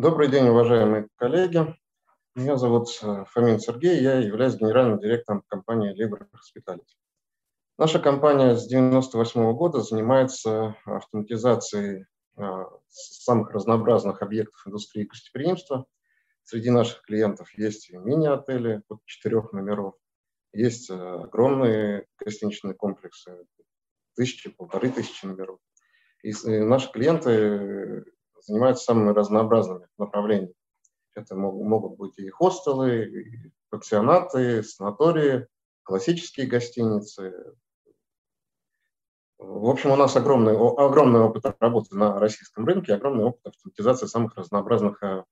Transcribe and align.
Добрый 0.00 0.28
день, 0.28 0.48
уважаемые 0.48 1.08
коллеги. 1.16 1.76
Меня 2.34 2.56
зовут 2.56 2.88
э, 3.02 3.24
Фомин 3.32 3.60
Сергей, 3.60 4.00
я 4.00 4.14
являюсь 4.14 4.54
генеральным 4.54 4.98
директором 4.98 5.42
компании 5.46 5.92
Libre 5.92 6.26
Hospitality. 6.32 6.96
Наша 7.76 7.98
компания 7.98 8.56
с 8.56 8.64
1998 8.64 9.52
года 9.52 9.82
занимается 9.82 10.74
автоматизацией 10.86 12.06
э, 12.38 12.64
самых 12.88 13.50
разнообразных 13.50 14.22
объектов 14.22 14.66
индустрии 14.66 15.04
гостеприимства. 15.04 15.84
Среди 16.44 16.70
наших 16.70 17.02
клиентов 17.02 17.52
есть 17.58 17.92
мини-отели 17.92 18.80
от 18.88 19.04
четырех 19.04 19.52
номеров, 19.52 19.96
есть 20.54 20.88
э, 20.88 20.94
огромные 20.94 22.06
гостиничные 22.18 22.72
комплексы, 22.72 23.36
тысячи, 24.16 24.48
полторы 24.48 24.92
тысячи 24.92 25.26
номеров. 25.26 25.58
И 26.22 26.32
наши 26.46 26.90
клиенты 26.90 28.06
занимаются 28.50 28.84
самыми 28.84 29.12
разнообразными 29.12 29.86
направлениями. 29.98 30.54
Это 31.14 31.34
могут 31.34 31.96
быть 31.96 32.18
и 32.18 32.28
хостелы, 32.28 33.04
и 33.04 33.52
пансионаты, 33.70 34.62
санатории, 34.62 35.46
классические 35.82 36.46
гостиницы. 36.46 37.34
В 39.38 39.68
общем, 39.68 39.90
у 39.90 39.96
нас 39.96 40.16
огромный, 40.16 40.54
огромный 40.54 41.20
опыт 41.20 41.44
работы 41.60 41.96
на 41.96 42.18
российском 42.18 42.66
рынке, 42.66 42.94
огромный 42.94 43.24
опыт 43.24 43.46
автоматизации 43.46 44.06
самых 44.06 44.36
разнообразных, 44.36 45.02
э, 45.02 45.24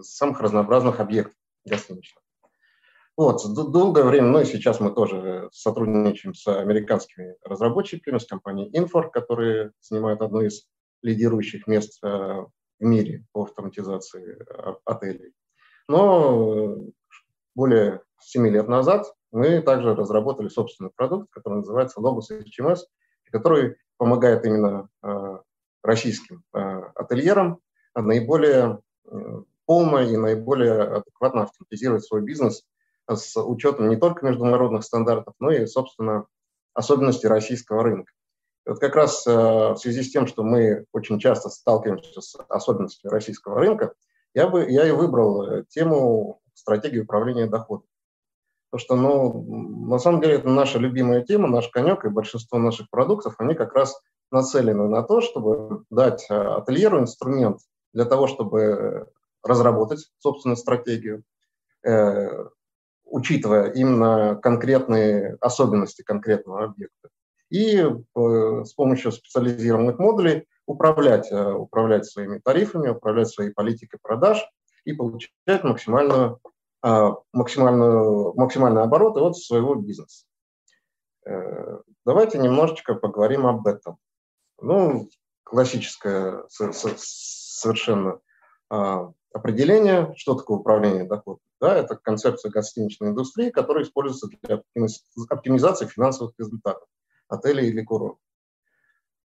самых 0.00 0.40
разнообразных 0.40 1.00
объектов 1.00 1.36
гостиничных. 1.64 2.22
Вот, 3.16 3.42
долгое 3.54 4.04
время, 4.04 4.28
ну 4.28 4.40
и 4.40 4.44
сейчас 4.46 4.80
мы 4.80 4.92
тоже 4.92 5.50
сотрудничаем 5.52 6.34
с 6.34 6.46
американскими 6.46 7.36
разработчиками, 7.44 8.18
с 8.18 8.26
компанией 8.26 8.70
Infor, 8.76 9.10
которые 9.10 9.72
занимают 9.80 10.22
одну 10.22 10.40
из 10.40 10.66
лидирующих 11.02 11.66
мест 11.66 11.98
э, 12.02 12.08
в 12.08 12.48
мире 12.78 13.24
по 13.32 13.44
автоматизации 13.44 14.38
э, 14.38 14.74
отелей. 14.84 15.32
Но 15.88 16.76
более 17.54 18.02
7 18.20 18.46
лет 18.48 18.68
назад 18.68 19.06
мы 19.32 19.60
также 19.62 19.94
разработали 19.94 20.48
собственный 20.48 20.90
продукт, 20.90 21.30
который 21.30 21.56
называется 21.56 22.00
Logos 22.00 22.30
HMS, 22.30 22.80
который 23.30 23.76
помогает 23.96 24.44
именно 24.44 24.88
э, 25.02 25.38
российским 25.82 26.44
ательерам 26.52 27.60
наиболее 27.94 28.80
полно 29.64 30.00
и 30.00 30.16
наиболее 30.16 30.82
адекватно 30.82 31.44
автоматизировать 31.44 32.04
свой 32.04 32.22
бизнес 32.22 32.64
с 33.08 33.40
учетом 33.40 33.88
не 33.88 33.96
только 33.96 34.26
международных 34.26 34.84
стандартов, 34.84 35.34
но 35.38 35.50
и, 35.50 35.64
собственно, 35.66 36.26
особенностей 36.74 37.28
российского 37.28 37.82
рынка. 37.82 38.12
Вот 38.66 38.78
как 38.78 38.94
раз 38.94 39.26
э, 39.26 39.30
в 39.32 39.76
связи 39.76 40.02
с 40.02 40.10
тем, 40.10 40.26
что 40.26 40.42
мы 40.42 40.84
очень 40.92 41.18
часто 41.18 41.48
сталкиваемся 41.48 42.20
с 42.20 42.36
особенностями 42.48 43.10
российского 43.10 43.58
рынка, 43.58 43.94
я, 44.34 44.48
бы, 44.48 44.68
я 44.70 44.86
и 44.86 44.90
выбрал 44.90 45.42
э, 45.42 45.64
тему 45.68 46.40
стратегии 46.54 47.00
управления 47.00 47.46
доходом. 47.46 47.86
Потому 48.70 48.84
что, 48.84 48.96
ну, 48.96 49.86
на 49.88 49.98
самом 49.98 50.20
деле, 50.20 50.34
это 50.34 50.48
наша 50.48 50.78
любимая 50.78 51.22
тема, 51.22 51.48
наш 51.48 51.68
конек, 51.68 52.04
и 52.04 52.08
большинство 52.10 52.58
наших 52.58 52.88
продуктов, 52.90 53.34
они 53.38 53.54
как 53.54 53.74
раз 53.74 54.00
нацелены 54.30 54.86
на 54.88 55.02
то, 55.02 55.20
чтобы 55.20 55.84
дать 55.90 56.26
э, 56.30 56.34
ательеру 56.34 57.00
инструмент 57.00 57.60
для 57.92 58.04
того, 58.04 58.28
чтобы 58.28 59.08
разработать 59.42 60.12
собственную 60.18 60.56
стратегию, 60.56 61.24
э, 61.84 62.28
учитывая 63.04 63.72
именно 63.72 64.36
конкретные 64.36 65.36
особенности 65.40 66.02
конкретного 66.02 66.64
объекта 66.64 67.08
и 67.50 67.78
э, 67.78 68.64
с 68.64 68.72
помощью 68.74 69.12
специализированных 69.12 69.98
модулей 69.98 70.46
управлять, 70.66 71.30
э, 71.30 71.52
управлять 71.52 72.06
своими 72.06 72.38
тарифами, 72.38 72.88
управлять 72.88 73.28
своей 73.28 73.50
политикой 73.50 73.98
продаж 74.00 74.48
и 74.84 74.92
получать 74.92 75.64
максимальную, 75.64 76.40
э, 76.84 77.10
максимальную, 77.32 78.34
максимальные 78.36 78.84
обороты 78.84 79.20
от 79.20 79.36
своего 79.36 79.74
бизнеса. 79.74 80.24
Давайте 82.06 82.38
немножечко 82.38 82.94
поговорим 82.94 83.46
об 83.46 83.66
этом. 83.66 83.98
Ну, 84.60 85.10
классическое 85.44 86.44
совершенно 86.48 88.20
определение, 88.68 90.14
что 90.16 90.34
такое 90.34 90.58
управление 90.58 91.04
доходом. 91.04 91.40
Да, 91.60 91.76
это 91.76 91.96
концепция 91.96 92.50
гостиничной 92.50 93.10
индустрии, 93.10 93.50
которая 93.50 93.84
используется 93.84 94.28
для 94.42 94.62
оптимизации 95.28 95.86
финансовых 95.86 96.32
результатов 96.38 96.88
отелей 97.30 97.84
курортов. 97.84 98.18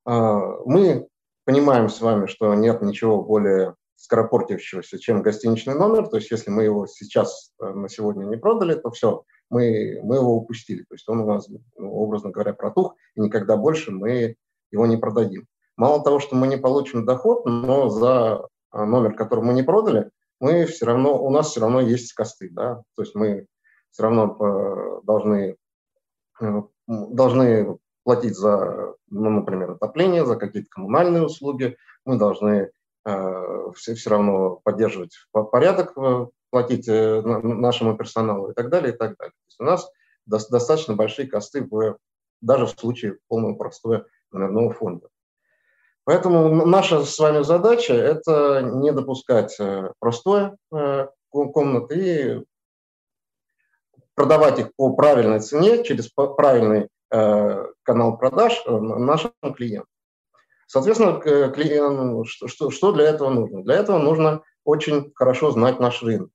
А, 0.04 0.38
мы 0.64 1.08
понимаем 1.44 1.88
с 1.88 2.00
вами, 2.00 2.26
что 2.26 2.54
нет 2.54 2.82
ничего 2.82 3.22
более 3.22 3.74
скоропортившегося, 3.96 4.98
чем 4.98 5.22
гостиничный 5.22 5.74
номер. 5.74 6.08
То 6.08 6.16
есть 6.16 6.30
если 6.30 6.50
мы 6.50 6.64
его 6.64 6.86
сейчас 6.86 7.52
э, 7.60 7.66
на 7.66 7.88
сегодня 7.88 8.24
не 8.26 8.36
продали, 8.36 8.74
то 8.74 8.90
все, 8.90 9.24
мы, 9.50 10.00
мы 10.02 10.16
его 10.16 10.34
упустили. 10.34 10.82
То 10.82 10.94
есть 10.94 11.08
он 11.08 11.20
у 11.20 11.26
нас, 11.26 11.48
ну, 11.76 11.92
образно 11.92 12.30
говоря, 12.30 12.52
протух, 12.52 12.96
и 13.14 13.20
никогда 13.20 13.56
больше 13.56 13.92
мы 13.92 14.36
его 14.70 14.86
не 14.86 14.96
продадим. 14.96 15.46
Мало 15.76 16.02
того, 16.02 16.20
что 16.20 16.36
мы 16.36 16.46
не 16.48 16.56
получим 16.56 17.04
доход, 17.04 17.46
но 17.46 17.88
за 17.88 18.46
а, 18.70 18.84
номер, 18.84 19.14
который 19.14 19.44
мы 19.44 19.54
не 19.54 19.62
продали, 19.62 20.10
мы 20.40 20.66
все 20.66 20.86
равно, 20.86 21.22
у 21.22 21.30
нас 21.30 21.50
все 21.50 21.60
равно 21.60 21.80
есть 21.80 22.12
косты. 22.12 22.50
Да? 22.50 22.82
То 22.96 23.02
есть 23.02 23.14
мы 23.14 23.46
все 23.90 24.02
равно 24.02 24.36
э, 24.38 25.00
должны, 25.04 25.56
э, 26.40 26.62
должны 26.86 27.78
платить 28.04 28.36
за, 28.36 28.94
ну, 29.10 29.30
например, 29.30 29.72
отопление, 29.72 30.24
за 30.24 30.36
какие-то 30.36 30.68
коммунальные 30.70 31.24
услуги, 31.24 31.76
мы 32.04 32.18
должны 32.18 32.70
э, 33.04 33.70
все, 33.74 33.94
все 33.94 34.10
равно 34.10 34.60
поддерживать 34.62 35.16
порядок, 35.32 35.96
э, 35.96 36.26
платить 36.50 36.86
э, 36.86 37.20
нашему 37.22 37.96
персоналу 37.96 38.50
и 38.50 38.54
так 38.54 38.68
далее, 38.68 38.92
и 38.92 38.96
так 38.96 39.16
далее. 39.16 39.32
То 39.32 39.46
есть 39.48 39.60
у 39.60 39.64
нас 39.64 39.90
до, 40.26 40.38
достаточно 40.50 40.94
большие 40.94 41.26
косты 41.26 41.66
в, 41.68 41.98
даже 42.40 42.66
в 42.66 42.70
случае 42.70 43.18
полного 43.28 43.54
простоя 43.54 44.04
номерного 44.30 44.72
фонда. 44.72 45.08
Поэтому 46.04 46.66
наша 46.66 47.02
с 47.02 47.18
вами 47.18 47.42
задача– 47.42 47.94
это 47.94 48.60
не 48.62 48.92
допускать 48.92 49.58
э, 49.58 49.90
простое 49.98 50.56
э, 50.70 51.08
комнаты 51.30 51.94
и 51.98 52.44
продавать 54.14 54.58
их 54.58 54.74
по 54.76 54.94
правильной 54.94 55.40
цене 55.40 55.82
через 55.82 56.08
правильный 56.10 56.88
канал 57.84 58.18
продаж 58.18 58.62
э, 58.66 58.70
нашим 58.76 59.32
клиентам. 59.56 59.88
Соответственно, 60.66 61.20
клиент, 61.20 62.26
что, 62.26 62.70
что, 62.70 62.92
для 62.92 63.04
этого 63.04 63.30
нужно? 63.30 63.62
Для 63.62 63.76
этого 63.76 63.98
нужно 63.98 64.42
очень 64.64 65.12
хорошо 65.14 65.50
знать 65.50 65.78
наш 65.78 66.02
рынок. 66.02 66.30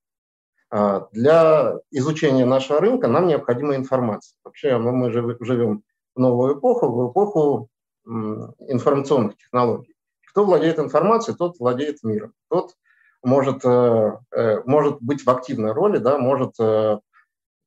А, 0.70 1.08
для 1.12 1.76
изучения 1.92 2.46
нашего 2.46 2.80
рынка 2.80 3.08
нам 3.08 3.28
необходима 3.28 3.76
информация. 3.76 4.38
Вообще 4.44 4.78
мы, 4.78 4.92
мы 4.92 5.12
живем 5.12 5.84
в 6.16 6.20
новую 6.20 6.58
эпоху, 6.58 6.88
в 6.88 7.12
эпоху 7.12 7.70
информационных 8.06 9.38
технологий. 9.38 9.96
Кто 10.30 10.46
владеет 10.46 10.80
информацией, 10.80 11.36
тот 11.36 11.60
владеет 11.60 12.04
миром. 12.04 12.34
Тот 12.50 12.76
может, 13.24 13.66
э, 13.66 14.62
может 14.66 15.02
быть 15.02 15.26
в 15.26 15.30
активной 15.30 15.74
роли, 15.74 15.98
да, 15.98 16.18
может 16.18 16.56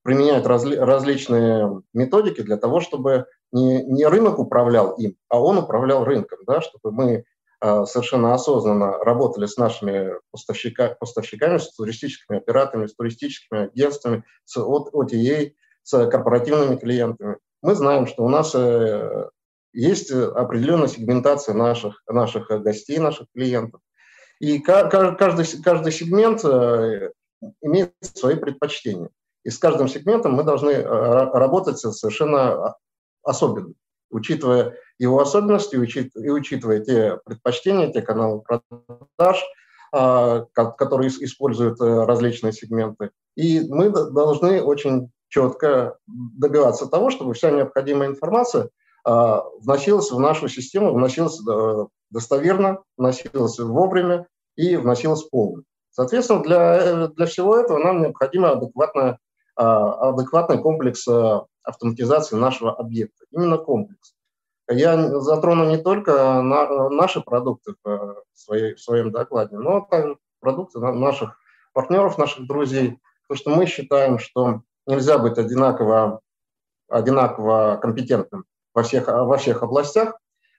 применяют 0.03 0.47
разли, 0.47 0.77
различные 0.77 1.83
методики 1.93 2.43
для 2.43 2.57
того, 2.57 2.81
чтобы 2.81 3.27
не, 3.53 3.83
не 3.85 4.07
рынок 4.07 4.39
управлял 4.39 4.93
им, 4.93 5.17
а 5.29 5.41
он 5.41 5.59
управлял 5.59 6.05
рынком, 6.05 6.41
да, 6.47 6.61
чтобы 6.61 6.93
мы 6.93 7.25
э, 7.61 7.85
совершенно 7.85 8.35
осознанно 8.35 8.99
работали 8.99 9.47
с 9.47 9.57
нашими 9.57 10.13
поставщика, 10.31 10.97
поставщиками, 10.99 11.59
с 11.59 11.75
туристическими 11.75 12.39
операторами, 12.39 12.87
с 12.87 12.95
туристическими 12.95 13.67
агентствами, 13.67 14.25
с 14.45 14.59
OTA, 14.59 15.53
с 15.83 16.07
корпоративными 16.09 16.77
клиентами. 16.77 17.37
Мы 17.61 17.75
знаем, 17.75 18.07
что 18.07 18.25
у 18.25 18.29
нас 18.29 18.55
э, 18.55 19.29
есть 19.73 20.11
определенная 20.11 20.89
сегментация 20.89 21.55
наших, 21.55 22.03
наших 22.07 22.49
гостей, 22.63 22.99
наших 22.99 23.29
клиентов. 23.35 23.81
И 24.41 24.59
каждый, 24.59 25.63
каждый 25.63 25.93
сегмент 25.93 26.45
э, 26.45 27.13
имеет 27.61 27.95
свои 28.01 28.35
предпочтения. 28.35 29.11
И 29.45 29.51
с 29.51 29.59
каждым 29.59 29.89
сегментом 29.89 30.33
мы 30.35 30.45
должны 30.45 30.71
э, 30.71 30.85
работать 30.85 31.79
совершенно 31.79 32.77
особенно, 33.23 33.75
учитывая 34.11 34.77
его 34.99 35.21
особенности 35.21 35.75
и 35.75 36.31
учитывая 36.31 36.81
те 36.81 37.19
предпочтения, 37.25 37.93
те 37.93 38.03
каналы 38.03 38.43
продаж, 38.43 39.43
а, 39.93 40.47
которые 40.55 41.11
используют 41.11 41.81
э, 41.81 42.05
различные 42.05 42.53
сегменты. 42.53 43.11
И 43.37 43.61
мы 43.69 43.91
должны 43.91 44.63
очень 44.63 45.11
четко 45.29 45.99
добиваться 46.07 46.87
того, 46.87 47.11
чтобы 47.11 47.35
вся 47.35 47.51
необходимая 47.51 48.09
информация 48.09 48.71
а, 49.05 49.43
вносилась 49.61 50.11
в 50.11 50.19
нашу 50.19 50.49
систему, 50.49 50.95
вносилась 50.95 51.41
э, 51.47 51.87
достоверно, 52.11 52.83
вносилась 52.97 53.59
вовремя 53.59 54.27
и 54.57 54.77
вносилась 54.77 55.25
полно. 55.25 55.63
Соответственно, 55.91 56.43
для, 56.43 57.09
для 57.09 57.27
всего 57.27 57.57
этого 57.59 57.79
нам 57.79 58.01
необходима 58.01 58.53
адекватная 58.53 59.13
а, 59.13 59.17
адекватный 59.57 60.59
комплекс 60.59 61.07
а, 61.09 61.47
автоматизации 61.63 62.37
нашего 62.37 62.75
объекта. 62.75 63.25
Именно 63.31 63.59
комплекс. 63.59 64.15
Я 64.69 65.21
затрону 65.21 65.69
не 65.69 65.77
только 65.77 66.41
на, 66.43 66.89
наши 66.89 67.21
продукты 67.21 67.75
в, 67.85 68.23
своей, 68.33 68.75
в 68.75 68.81
своем 68.81 69.11
докладе, 69.11 69.59
но 69.59 69.81
также 69.81 70.17
продукты 70.41 70.81
наших 70.81 71.37
партнеров, 71.73 72.19
наших 72.19 72.47
друзей, 72.47 72.99
потому 73.27 73.39
что 73.39 73.51
мы 73.51 73.67
считаем, 73.67 74.19
что 74.19 74.63
нельзя 74.87 75.19
быть 75.19 75.39
одинаково, 75.39 76.21
одинаково 76.89 77.79
компетентным 77.81 78.45
во 78.75 78.83
всех, 78.83 79.09
во 79.09 79.37
всех 79.37 79.63
областях, 79.63 80.15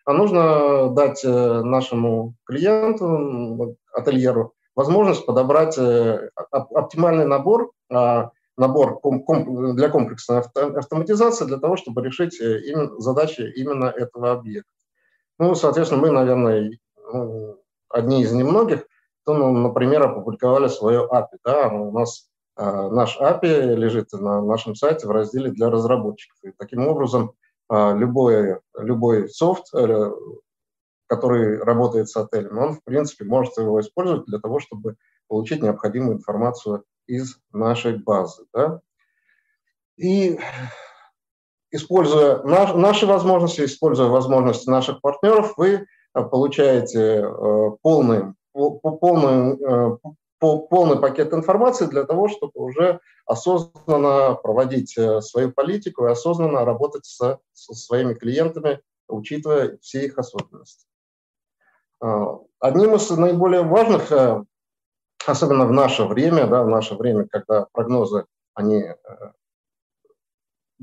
а 0.05 0.13
нужно 0.13 0.89
дать 0.89 1.23
э, 1.23 1.61
нашему 1.61 2.35
клиенту, 2.45 3.77
ательеру, 3.93 4.53
возможность 4.75 5.25
подобрать 5.25 5.77
э, 5.77 6.29
оптимальный 6.51 7.25
набор, 7.25 7.71
набор 8.57 8.99
для 9.01 9.89
комплексной 9.89 10.39
автоматизации 10.39 11.45
для 11.45 11.57
того, 11.57 11.75
чтобы 11.77 12.03
решить 12.03 12.39
э, 12.39 12.61
задачи 12.99 13.41
именно 13.55 13.85
этого 13.85 14.31
объекта. 14.31 14.69
Ну, 15.39 15.55
соответственно, 15.55 16.01
мы, 16.01 16.11
наверное, 16.11 16.71
ну, 17.11 17.57
одни 17.89 18.21
из 18.21 18.31
немногих, 18.31 18.85
кто, 19.23 19.33
ну, 19.33 19.51
например, 19.51 20.03
опубликовали 20.03 20.67
свое 20.67 21.07
API. 21.11 21.37
Да? 21.43 21.69
У 21.69 21.91
нас 21.91 22.29
э, 22.57 22.63
наш 22.63 23.19
API 23.19 23.75
лежит 23.75 24.11
на 24.13 24.41
нашем 24.41 24.75
сайте 24.75 25.07
в 25.07 25.11
разделе 25.11 25.51
для 25.51 25.69
разработчиков. 25.69 26.37
И 26.43 26.51
таким 26.57 26.87
образом 26.87 27.33
э, 27.71 27.97
любой, 27.97 28.59
любой 28.77 29.29
софт, 29.29 29.71
который 31.07 31.59
работает 31.59 32.09
с 32.09 32.15
отелем, 32.15 32.57
он, 32.57 32.73
в 32.73 32.83
принципе, 32.83 33.25
может 33.25 33.57
его 33.57 33.79
использовать 33.81 34.25
для 34.25 34.39
того, 34.39 34.59
чтобы 34.59 34.95
получить 35.27 35.61
необходимую 35.61 36.17
информацию 36.17 36.83
из 37.07 37.37
нашей 37.51 37.97
базы. 37.97 38.45
Да? 38.53 38.81
И 39.97 40.39
используя 41.73 42.41
наш, 42.43 42.73
наши 42.73 43.05
возможности, 43.05 43.65
используя 43.65 44.07
возможности 44.07 44.69
наших 44.69 45.01
партнеров, 45.01 45.53
вы 45.57 45.85
э, 46.13 46.23
получаете 46.23 46.99
э, 46.99 47.71
полный, 47.81 48.33
полный, 48.53 49.57
э, 49.59 49.97
полный 50.39 50.99
пакет 50.99 51.33
информации 51.33 51.87
для 51.87 52.03
того, 52.03 52.27
чтобы 52.27 52.51
уже 52.55 52.99
осознанно 53.25 54.35
проводить 54.35 54.97
свою 55.21 55.51
политику 55.51 56.05
и 56.05 56.11
осознанно 56.11 56.65
работать 56.65 57.05
со, 57.05 57.39
со 57.53 57.73
своими 57.73 58.13
клиентами, 58.13 58.81
учитывая 59.07 59.77
все 59.81 60.05
их 60.05 60.17
особенности. 60.17 60.85
Одним 62.59 62.95
из 62.95 63.09
наиболее 63.09 63.61
важных, 63.61 64.11
особенно 65.25 65.65
в 65.65 65.71
наше 65.71 66.03
время, 66.03 66.47
да, 66.47 66.63
в 66.63 66.69
наше 66.69 66.95
время, 66.95 67.27
когда 67.29 67.67
прогнозы 67.73 68.25
они 68.53 68.85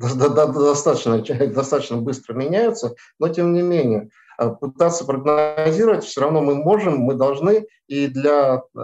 достаточно, 0.00 1.18
достаточно 1.48 1.96
быстро 1.98 2.34
меняются, 2.34 2.94
но 3.18 3.28
тем 3.28 3.52
не 3.52 3.62
менее 3.62 4.10
э, 4.38 4.50
пытаться 4.50 5.04
прогнозировать 5.04 6.04
все 6.04 6.22
равно 6.22 6.40
мы 6.40 6.54
можем, 6.54 6.98
мы 6.98 7.14
должны, 7.14 7.66
и 7.86 8.06
для, 8.08 8.62
э, 8.76 8.80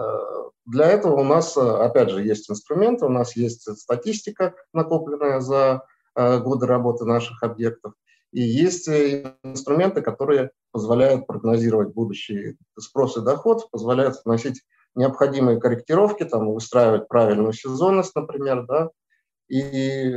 для 0.65 0.85
этого 0.87 1.21
у 1.21 1.23
нас, 1.23 1.57
э, 1.57 1.61
опять 1.61 2.09
же, 2.09 2.23
есть 2.23 2.49
инструменты, 2.49 3.05
у 3.05 3.09
нас 3.09 3.35
есть 3.35 3.63
статистика, 3.77 4.53
накопленная 4.73 5.39
за 5.39 5.83
годы 6.15 6.65
работы 6.65 7.05
наших 7.05 7.43
объектов, 7.43 7.93
и 8.31 8.41
есть 8.41 8.89
инструменты, 8.89 10.01
которые 10.01 10.49
позволяют 10.71 11.27
прогнозировать 11.27 11.93
будущий 11.93 12.57
спрос 12.79 13.17
и 13.17 13.21
доход, 13.21 13.69
позволяют 13.69 14.15
вносить 14.25 14.63
необходимые 14.97 15.59
корректировки, 15.59 16.23
там, 16.23 16.51
выстраивать 16.51 17.07
правильную 17.07 17.53
сезонность, 17.53 18.15
например, 18.15 18.65
да, 18.65 18.89
и 19.47 20.13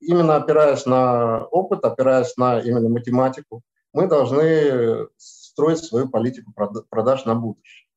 именно 0.00 0.36
опираясь 0.36 0.86
на 0.86 1.44
опыт, 1.46 1.84
опираясь 1.84 2.36
на 2.36 2.60
именно 2.60 2.88
математику, 2.88 3.62
мы 3.92 4.06
должны 4.06 5.08
строить 5.16 5.78
свою 5.78 6.08
политику 6.08 6.52
продаж 6.88 7.24
на 7.24 7.34
будущее. 7.34 7.88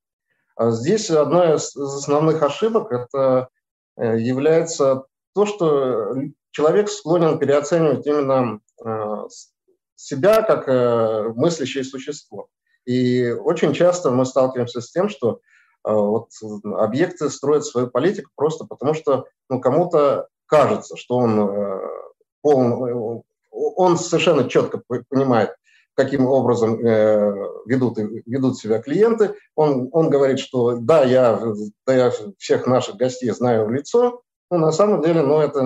А 0.55 0.71
здесь 0.71 1.09
одна 1.09 1.55
из 1.55 1.75
основных 1.75 2.41
ошибок 2.41 2.91
это 2.91 3.49
э, 3.97 4.19
является 4.19 5.05
то, 5.33 5.45
что 5.45 6.15
человек 6.51 6.89
склонен 6.89 7.39
переоценивать 7.39 8.05
именно 8.05 8.59
э, 8.83 9.27
себя 9.95 10.41
как 10.41 10.67
э, 10.67 11.33
мыслящее 11.35 11.83
существо. 11.83 12.47
И 12.85 13.29
очень 13.31 13.73
часто 13.73 14.11
мы 14.11 14.25
сталкиваемся 14.25 14.81
с 14.81 14.91
тем, 14.91 15.09
что 15.09 15.39
вот 15.83 16.29
объекты 16.63 17.29
строят 17.29 17.65
свою 17.65 17.87
политику 17.87 18.31
просто 18.35 18.65
потому, 18.65 18.93
что 18.93 19.25
ну, 19.49 19.59
кому-то 19.59 20.27
кажется, 20.45 20.97
что 20.97 21.15
он, 21.15 21.39
э, 21.39 21.79
полн, 22.41 23.23
он 23.51 23.97
совершенно 23.97 24.47
четко 24.47 24.81
понимает, 25.09 25.55
каким 25.93 26.25
образом 26.25 26.79
э, 26.85 27.33
ведут, 27.65 27.97
ведут 27.97 28.57
себя 28.57 28.81
клиенты. 28.81 29.35
Он, 29.55 29.89
он 29.91 30.09
говорит, 30.09 30.39
что 30.39 30.77
да 30.77 31.03
я, 31.03 31.39
да, 31.85 31.93
я 31.93 32.11
всех 32.37 32.67
наших 32.67 32.95
гостей 32.95 33.29
знаю 33.31 33.65
в 33.65 33.71
лицо, 33.71 34.21
но 34.49 34.57
на 34.57 34.71
самом 34.71 35.01
деле 35.01 35.21
ну, 35.21 35.39
это 35.39 35.63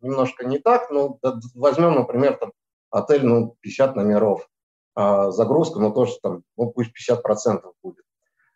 немножко 0.00 0.44
не 0.44 0.58
так. 0.58 0.90
Ну, 0.90 1.18
возьмем, 1.54 1.94
например, 1.94 2.36
там, 2.36 2.52
отель 2.90 3.24
ну, 3.24 3.56
50 3.60 3.96
номеров, 3.96 4.48
а 4.94 5.30
загрузка, 5.30 5.78
ну 5.78 5.92
тоже 5.92 6.14
там, 6.22 6.42
ну 6.56 6.70
пусть 6.70 6.90
50% 7.10 7.62
будет. 7.82 8.05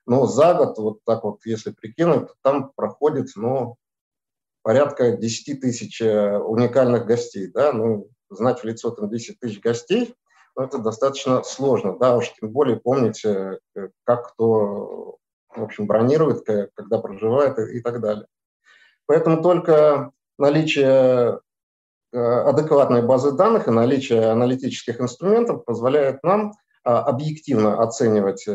Но 0.07 0.27
за 0.27 0.55
год, 0.55 0.79
вот 0.79 0.99
так 1.05 1.25
вот, 1.25 1.41
если 1.45 1.71
прикинуть, 1.71 2.29
там 2.43 2.73
проходит, 2.75 3.29
ну, 3.37 3.77
порядка 4.63 5.13
10 5.13 5.61
тысяч 5.61 6.01
э, 6.01 6.39
уникальных 6.39 7.07
гостей, 7.07 7.49
да, 7.49 7.73
ну, 7.73 8.09
знать 8.29 8.61
в 8.61 8.65
лицо 8.65 8.91
там 8.91 9.09
10 9.11 9.39
тысяч 9.39 9.61
гостей, 9.61 10.15
ну, 10.57 10.65
это 10.65 10.79
достаточно 10.79 11.43
сложно, 11.43 11.97
да, 11.99 12.17
уж 12.17 12.33
тем 12.33 12.51
более 12.51 12.79
помнить, 12.79 13.25
э, 13.25 13.59
как 14.05 14.33
кто, 14.33 15.19
в 15.49 15.63
общем, 15.63 15.87
бронирует, 15.87 16.45
когда 16.75 16.99
проживает 16.99 17.59
и, 17.59 17.79
и 17.79 17.81
так 17.81 18.01
далее. 18.01 18.27
Поэтому 19.07 19.43
только 19.43 20.13
наличие 20.39 21.41
э, 22.13 22.19
адекватной 22.19 23.03
базы 23.03 23.33
данных 23.33 23.69
и 23.69 23.73
наличие 23.73 24.31
аналитических 24.31 25.01
инструментов 25.01 25.65
позволяет 25.65 26.23
нам 26.23 26.53
объективно 26.83 27.83
оценивать 27.83 28.47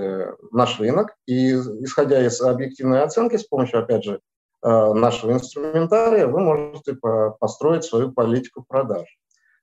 наш 0.51 0.79
рынок. 0.79 1.15
И 1.25 1.51
исходя 1.51 2.25
из 2.25 2.41
объективной 2.41 3.03
оценки, 3.03 3.37
с 3.37 3.43
помощью, 3.43 3.79
опять 3.79 4.03
же, 4.03 4.19
Э, 4.65 4.93
нашего 4.93 5.33
инструментария 5.33 6.25
вы 6.25 6.39
можете 6.39 6.97
построить 7.39 7.83
свою 7.83 8.11
политику 8.11 8.65
продаж. 8.67 9.07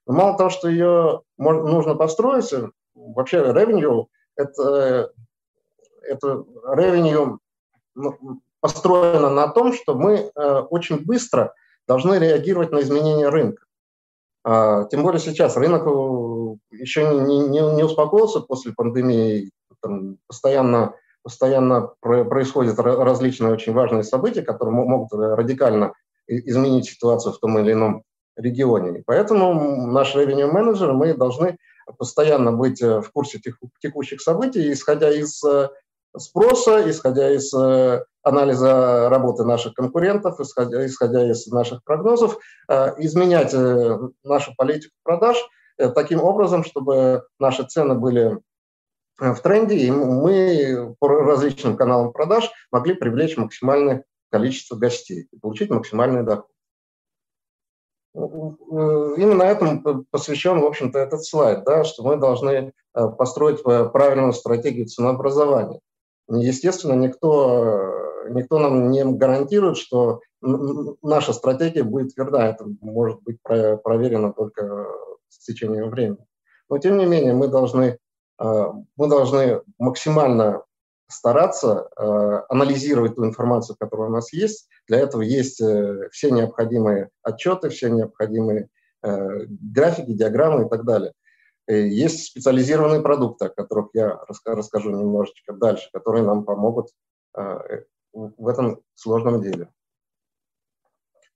Но 0.07 0.15
мало 0.15 0.39
того, 0.39 0.49
что 0.49 0.69
ее 0.69 1.23
нужно 1.39 1.97
построить, 1.97 2.55
вообще 2.95 3.39
revenue– 3.39 4.07
это, 4.37 5.13
это 6.03 6.45
revenue 6.65 7.39
ну, 7.97 8.41
построено 8.61 9.29
на 9.31 9.49
том, 9.49 9.73
что 9.73 9.97
мы 9.97 10.31
э, 10.33 10.59
очень 10.71 11.05
быстро 11.05 11.53
должны 11.89 12.15
реагировать 12.21 12.71
на 12.71 12.81
изменения 12.81 13.29
рынка. 13.29 13.65
А, 14.45 14.85
тем 14.85 15.03
более 15.03 15.21
сейчас 15.21 15.57
рынок 15.57 15.85
э, 15.85 15.91
еще 16.73 17.07
не, 17.15 17.39
не, 17.49 17.61
не 17.61 17.83
успокоился 17.83 18.41
после 18.41 18.73
пандемии, 18.73 19.51
там 19.81 20.19
постоянно 20.27 20.95
постоянно 21.23 21.93
происходят 22.01 22.79
различные 22.81 23.53
очень 23.53 23.73
важные 23.73 24.03
события, 24.03 24.43
которые 24.43 24.75
могут 24.75 25.13
радикально 25.13 25.95
изменить 26.27 26.87
ситуацию 26.87 27.33
в 27.33 27.39
том 27.39 27.59
или 27.59 27.73
ином 27.73 28.03
регионе. 28.37 29.03
поэтому 29.07 29.87
наш 29.87 30.17
revenue 30.17 30.51
менеджер 30.51 30.93
мы 30.93 31.15
должны 31.15 31.59
постоянно 31.99 32.53
быть 32.53 32.81
э, 32.83 33.01
в 33.01 33.11
курсе 33.11 33.41
текущих 33.81 34.21
событий, 34.21 34.73
исходя 34.73 35.13
из 35.13 35.43
э, 35.45 35.69
спроса, 36.17 36.89
исходя 36.89 37.31
из 37.35 37.53
э, 37.53 38.05
анализа 38.23 39.09
работы 39.11 39.45
наших 39.45 39.75
конкурентов, 39.75 40.41
исходя, 40.41 40.87
исходя 40.87 41.29
из 41.29 41.47
наших 41.49 41.83
прогнозов, 41.85 42.39
изменять 42.99 43.53
нашу 44.23 44.55
политику 44.57 44.95
продаж 45.03 45.37
таким 45.91 46.23
образом, 46.23 46.65
чтобы 46.65 47.25
наши 47.39 47.65
цены 47.65 47.95
были 47.95 48.39
Э, 49.21 49.33
в 49.33 49.41
тренде, 49.41 49.77
и 49.77 49.91
мы 49.91 50.97
по 50.99 51.09
различным 51.09 51.77
каналам 51.77 52.13
продаж 52.13 52.51
могли 52.71 52.95
привлечь 52.95 53.37
максимальное 53.37 54.05
количество 54.31 54.77
гостей 54.77 55.29
и 55.31 55.39
получить 55.39 55.71
максимальный 55.71 56.25
доход. 56.25 56.49
Э, 58.15 58.19
именно 58.19 59.43
этому 59.43 60.05
посвящен, 60.11 60.61
в 60.61 60.67
общем-то, 60.67 60.99
этот 60.99 61.25
слайд, 61.25 61.65
да, 61.65 61.85
что 61.85 62.03
мы 62.03 62.17
должны 62.17 62.49
э, 62.95 63.09
построить 63.17 63.63
правильную 63.63 64.33
стратегию 64.33 64.87
ценообразования. 64.87 65.81
Естественно, 66.29 66.95
никто, 66.95 68.25
никто 68.31 68.59
нам 68.59 68.91
не 68.91 69.05
гарантирует, 69.05 69.77
что 69.77 70.21
наша 70.41 71.33
стратегия 71.33 71.83
будет 71.83 72.17
верна. 72.17 72.49
Это 72.49 72.65
может 72.81 73.23
быть 73.23 73.39
проверено 73.43 74.33
только 74.33 74.89
с 75.33 75.45
течением 75.45 75.91
времени. 75.91 76.25
Но, 76.69 76.79
тем 76.79 76.97
не 76.97 77.07
менее, 77.07 77.35
мы 77.35 77.49
должны 77.49 77.99
Э, 78.43 78.73
мы 78.97 79.09
должны 79.09 79.63
максимально 79.79 80.63
стараться 81.09 81.89
э, 81.97 82.43
анализировать 82.49 83.15
ту 83.15 83.25
информацию, 83.25 83.77
которая 83.79 84.09
у 84.09 84.13
нас 84.13 84.33
есть. 84.33 84.69
Для 84.89 84.99
этого 84.99 85.23
есть 85.23 85.61
э, 85.61 86.09
все 86.11 86.31
необходимые 86.31 87.11
отчеты, 87.23 87.69
все 87.71 87.91
необходимые 87.91 88.69
графики, 89.05 90.13
диаграммы 90.13 90.67
и 90.67 90.69
так 90.69 90.85
далее. 90.85 91.13
Есть 91.67 92.25
специализированные 92.27 93.01
продукты, 93.01 93.47
о 93.47 93.49
которых 93.49 93.89
я 93.95 94.21
расскажу 94.47 94.91
немножечко 94.91 95.55
дальше, 95.55 95.91
которые 95.93 96.23
нам 96.23 96.45
помогут 96.45 96.91
в 97.35 98.47
этом 98.47 98.81
сложном 98.95 99.43
деле. 99.43 99.71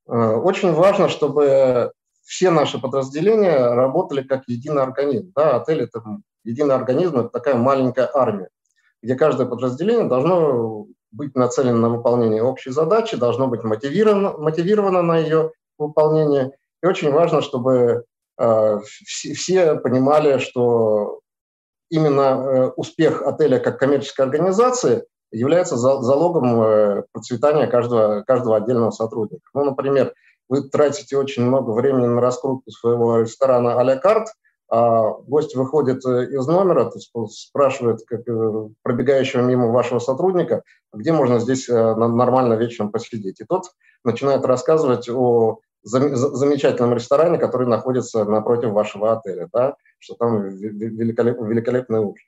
Очень 0.07 0.75
важно, 0.75 1.09
чтобы 1.09 1.91
все 2.27 2.51
наши 2.51 2.79
подразделения 2.81 3.57
работали 3.57 4.23
как 4.23 4.43
единый 4.49 4.83
организм. 4.83 5.33
Да, 5.35 5.57
отель– 5.57 5.81
это 5.83 6.03
единый 6.45 6.75
организм, 6.75 7.19
это 7.19 7.29
такая 7.29 7.55
маленькая 7.55 8.11
армия, 8.13 8.49
где 9.03 9.15
каждое 9.15 9.47
подразделение 9.47 10.09
должно 10.09 10.87
быть 11.13 11.35
нацелено 11.37 11.79
на 11.79 11.89
выполнение 11.89 12.43
общей 12.43 12.71
задачи, 12.71 13.17
должно 13.17 13.47
быть 13.47 13.63
мотивировано, 13.63 14.37
мотивировано 14.37 15.03
на 15.03 15.19
ее 15.19 15.53
выполнение. 15.79 16.53
И 16.83 16.87
очень 16.87 17.13
важно, 17.13 17.41
чтобы 17.41 18.05
э, 18.39 18.79
все, 18.83 19.77
понимали, 19.77 20.39
что 20.39 21.21
именно 21.91 22.21
э, 22.21 22.69
успех 22.77 23.23
отеля 23.23 23.61
как 23.61 23.79
коммерческой 23.79 24.27
организации 24.27 25.05
является 25.31 25.77
залогом 25.77 26.63
э, 26.63 27.03
процветания 27.13 27.69
каждого, 27.69 28.23
каждого 28.23 28.57
отдельного 28.57 28.91
сотрудника. 28.91 29.45
Ну, 29.55 29.65
например, 29.65 30.13
вы 30.49 30.69
тратите 30.69 31.17
очень 31.17 31.45
много 31.45 31.71
времени 31.71 32.07
на 32.07 32.21
раскрутку 32.21 32.71
своего 32.71 33.21
ресторана 33.21 33.81
а-ля 33.81 33.97
карт, 33.97 34.29
а 34.69 35.13
гость 35.13 35.55
выходит 35.55 36.05
э, 36.05 36.27
из 36.27 36.47
номера, 36.47 36.91
спрашивает 37.29 38.01
как, 38.07 38.29
э, 38.29 38.69
пробегающего 38.83 39.43
мимо 39.43 39.69
вашего 39.69 40.01
сотрудника, 40.01 40.63
где 40.93 41.13
можно 41.13 41.39
здесь 41.39 41.69
э, 41.69 41.95
нормально 41.95 42.55
вечером 42.55 42.91
посидеть. 42.91 43.41
И 43.41 43.45
тот 43.45 43.67
начинает 44.03 44.45
рассказывать 44.45 45.09
о 45.09 45.61
замечательном 45.83 46.95
ресторане, 46.95 47.39
который 47.39 47.69
находится 47.69 48.25
напротив 48.25 48.71
вашего 48.71 49.13
отеля, 49.13 49.49
да, 49.53 49.77
что 50.01 50.15
там 50.15 50.49
великолеп, 50.49 51.41
великолепный 51.41 52.01
ужин. 52.01 52.27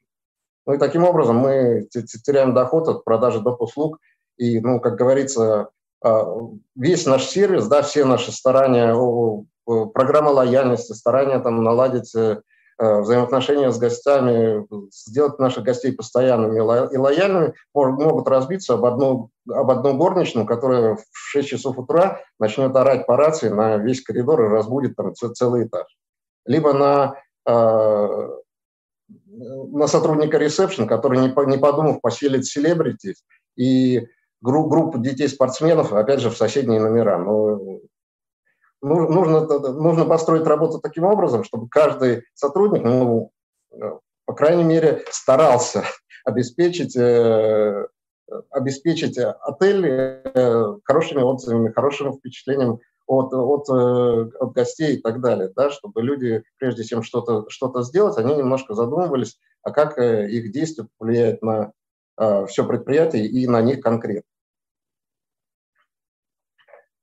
Ну 0.65 0.75
и 0.75 0.79
таким 0.79 1.05
образом 1.05 1.37
мы 1.39 1.89
теряем 2.25 2.55
доход 2.55 2.89
от 2.89 3.05
продажи 3.05 3.41
доп. 3.41 3.61
услуг. 3.63 3.99
И, 4.37 4.61
ну, 4.61 4.79
как 4.81 4.95
говорится, 4.95 5.71
весь 6.03 7.07
наш 7.07 7.25
сервис, 7.25 7.67
да, 7.67 7.83
все 7.83 8.05
наши 8.05 8.33
старания, 8.33 8.95
программа 9.93 10.31
лояльности, 10.31 10.93
старания 10.93 11.39
там 11.41 11.63
наладить 11.63 12.15
э, 12.15 12.41
э, 12.79 13.01
взаимоотношения 13.01 13.71
с 13.71 13.79
гостями, 13.79 14.67
сделать 14.91 15.39
наших 15.39 15.65
гостей 15.65 15.93
постоянными 15.93 16.57
и 16.57 16.97
лояльными, 16.97 17.55
могут 17.75 18.29
разбиться 18.29 18.75
об 18.75 18.85
одну, 18.85 19.31
об 19.49 19.71
одну 19.71 19.97
горничную, 19.97 20.47
которая 20.47 20.97
в 20.97 21.05
6 21.13 21.49
часов 21.49 21.79
утра 21.79 22.21
начнет 22.39 22.75
орать 22.77 23.07
по 23.07 23.17
рации 23.17 23.49
на 23.49 23.77
весь 23.77 24.03
коридор 24.03 24.45
и 24.45 24.49
разбудит 24.49 24.97
там 24.97 25.15
целый 25.15 25.67
этаж. 25.67 25.87
Либо 26.47 26.73
на, 26.73 27.17
э, 27.47 28.29
на 29.37 29.87
сотрудника 29.87 30.39
ресепшн, 30.39 30.87
который, 30.87 31.19
не, 31.19 31.47
не 31.47 31.59
подумав, 31.59 32.01
поселит 32.01 32.47
селебрити 32.47 33.17
и 33.57 34.07
групп, 34.41 34.71
группу 34.71 34.99
детей-спортсменов, 34.99 35.93
опять 35.93 36.21
же, 36.21 36.31
в 36.31 36.37
соседние 36.37 36.81
номера. 36.81 37.19
Но 37.19 37.83
ну, 38.81 39.09
нужно, 39.09 39.41
нужно 39.73 40.05
построить 40.05 40.47
работу 40.47 40.79
таким 40.81 41.05
образом, 41.05 41.45
чтобы 41.45 41.69
каждый 41.69 42.25
сотрудник, 42.35 42.85
ну, 42.85 43.33
по 44.25 44.35
крайней 44.35 44.65
мере, 44.65 45.05
старался 45.11 45.85
обеспечить, 46.25 46.97
э, 46.97 47.87
обеспечить 48.51 49.19
отель 49.19 49.87
э, 49.87 50.77
хорошими 50.85 51.23
отзывами, 51.23 51.73
хорошим 51.73 52.13
впечатлением 52.13 52.79
от, 53.07 53.33
от, 53.33 53.69
э, 53.71 54.31
от 54.39 54.53
гостей 54.53 54.97
и 54.97 55.01
так 55.01 55.21
далее, 55.21 55.51
да, 55.57 55.71
чтобы 55.71 56.03
люди, 56.03 56.45
прежде 56.59 56.85
чем 56.85 57.03
что-то 57.03 57.47
что 57.49 57.83
сделать, 57.83 58.19
они 58.19 58.37
немножко 58.37 58.75
задумывались, 58.75 59.39
а 59.63 59.71
как 59.73 59.99
их 59.99 60.53
действие 60.53 60.87
влияет 61.01 61.43
на 61.43 61.73
Э, 61.73 61.78
все 62.49 62.67
предприятие 62.67 63.27
и 63.27 63.47
на 63.47 63.61
них 63.63 63.81
конкретно. 63.81 64.29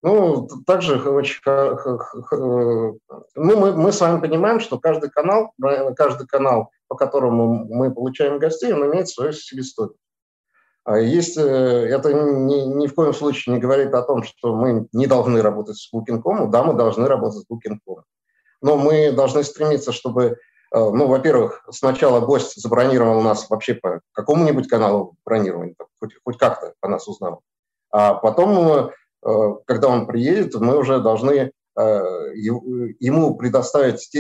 Ну, 0.03 0.47
также 0.67 1.01
очень, 1.09 1.41
ну, 1.45 2.99
мы, 3.35 3.73
мы 3.73 3.91
с 3.91 3.99
вами 3.99 4.21
понимаем, 4.21 4.59
что 4.59 4.77
каждый 4.77 5.09
канал, 5.09 5.51
каждый 5.95 6.27
канал, 6.27 6.69
по 6.87 6.95
которому 6.95 7.65
мы 7.65 7.91
получаем 7.91 8.37
гостей, 8.37 8.71
он 8.71 8.85
имеет 8.85 9.09
свою 9.09 9.31
себестоимость. 9.31 9.97
А 10.83 10.99
есть, 10.99 11.37
э, 11.37 11.41
это 11.41 12.13
ни, 12.13 12.61
ни 12.77 12.85
в 12.85 12.93
коем 12.93 13.15
случае 13.15 13.55
не 13.55 13.59
говорит 13.59 13.95
о 13.95 14.03
том, 14.03 14.21
что 14.21 14.53
мы 14.53 14.87
не 14.91 15.07
должны 15.07 15.41
работать 15.41 15.77
с 15.77 15.91
Booking.com. 15.91 16.51
Да, 16.51 16.63
мы 16.63 16.75
должны 16.75 17.07
работать 17.07 17.41
с 17.41 17.51
Booking.com. 17.51 18.03
Но 18.61 18.77
мы 18.77 19.11
должны 19.11 19.43
стремиться, 19.43 19.91
чтобы 19.91 20.37
Э, 20.37 20.37
ну, 20.77 21.07
во-первых, 21.07 21.63
сначала 21.69 22.19
гость 22.19 22.61
забронировал 22.61 23.21
нас 23.21 23.49
вообще 23.49 23.75
по 23.75 24.01
какому-нибудь 24.11 24.67
каналу 24.67 25.15
бронирования, 25.23 25.75
хоть, 25.99 26.15
хоть 26.23 26.37
как-то 26.37 26.73
по 26.81 26.89
нас 26.89 27.07
узнал. 27.07 27.41
А 27.91 28.13
потом, 28.13 28.91
э, 29.25 29.55
когда 29.65 29.87
он 29.87 30.05
приедет, 30.05 30.55
мы 30.55 30.77
уже 30.77 30.99
должны 30.99 31.31
э, 31.31 31.51
ему 31.79 33.35
предоставить, 33.35 34.13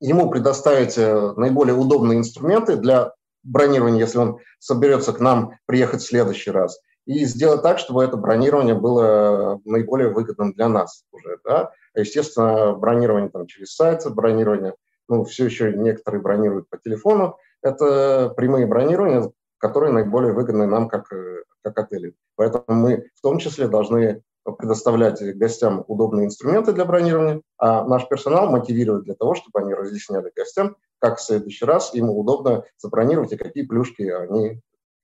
ему 0.00 0.30
предоставить 0.30 0.96
наиболее 0.96 1.74
удобные 1.74 2.18
инструменты 2.18 2.76
для 2.76 3.12
бронирования, 3.42 4.00
если 4.00 4.18
он 4.18 4.38
соберется 4.58 5.12
к 5.12 5.20
нам 5.20 5.52
приехать 5.66 6.00
в 6.00 6.06
следующий 6.06 6.50
раз, 6.50 6.80
и 7.06 7.24
сделать 7.24 7.62
так, 7.62 7.78
чтобы 7.78 8.02
это 8.02 8.16
бронирование 8.16 8.74
было 8.74 9.60
наиболее 9.64 10.08
выгодным 10.08 10.52
для 10.52 10.68
нас 10.68 11.04
уже. 11.12 11.38
Да? 11.44 11.70
Естественно, 11.94 12.74
бронирование 12.74 13.30
там, 13.30 13.46
через 13.46 13.74
сайт, 13.74 14.02
бронирование, 14.12 14.74
ну, 15.08 15.24
все 15.24 15.46
еще 15.46 15.72
некоторые 15.72 16.20
бронируют 16.20 16.68
по 16.68 16.78
телефону. 16.78 17.36
Это 17.62 18.32
прямые 18.36 18.66
бронирования, 18.66 19.30
которые 19.58 19.92
наиболее 19.92 20.32
выгодны 20.32 20.66
нам 20.66 20.88
как, 20.88 21.12
э, 21.12 21.42
как 21.62 21.78
отели. 21.78 22.14
Поэтому 22.36 22.64
мы 22.68 23.10
в 23.14 23.20
том 23.22 23.38
числе 23.38 23.68
должны 23.68 24.22
предоставлять 24.44 25.20
гостям 25.36 25.84
удобные 25.88 26.26
инструменты 26.26 26.72
для 26.72 26.84
бронирования, 26.84 27.42
а 27.58 27.84
наш 27.84 28.06
персонал 28.08 28.48
мотивировать 28.48 29.04
для 29.04 29.14
того, 29.14 29.34
чтобы 29.34 29.60
они 29.60 29.74
разъясняли 29.74 30.30
гостям, 30.34 30.76
как 31.00 31.18
в 31.18 31.22
следующий 31.22 31.64
раз 31.64 31.94
им 31.94 32.10
удобно 32.10 32.64
забронировать 32.78 33.32
и 33.32 33.36
какие 33.36 33.66
плюшки 33.66 34.02
они 34.02 34.60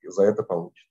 за 0.06 0.24
это 0.24 0.42
получат. 0.42 0.86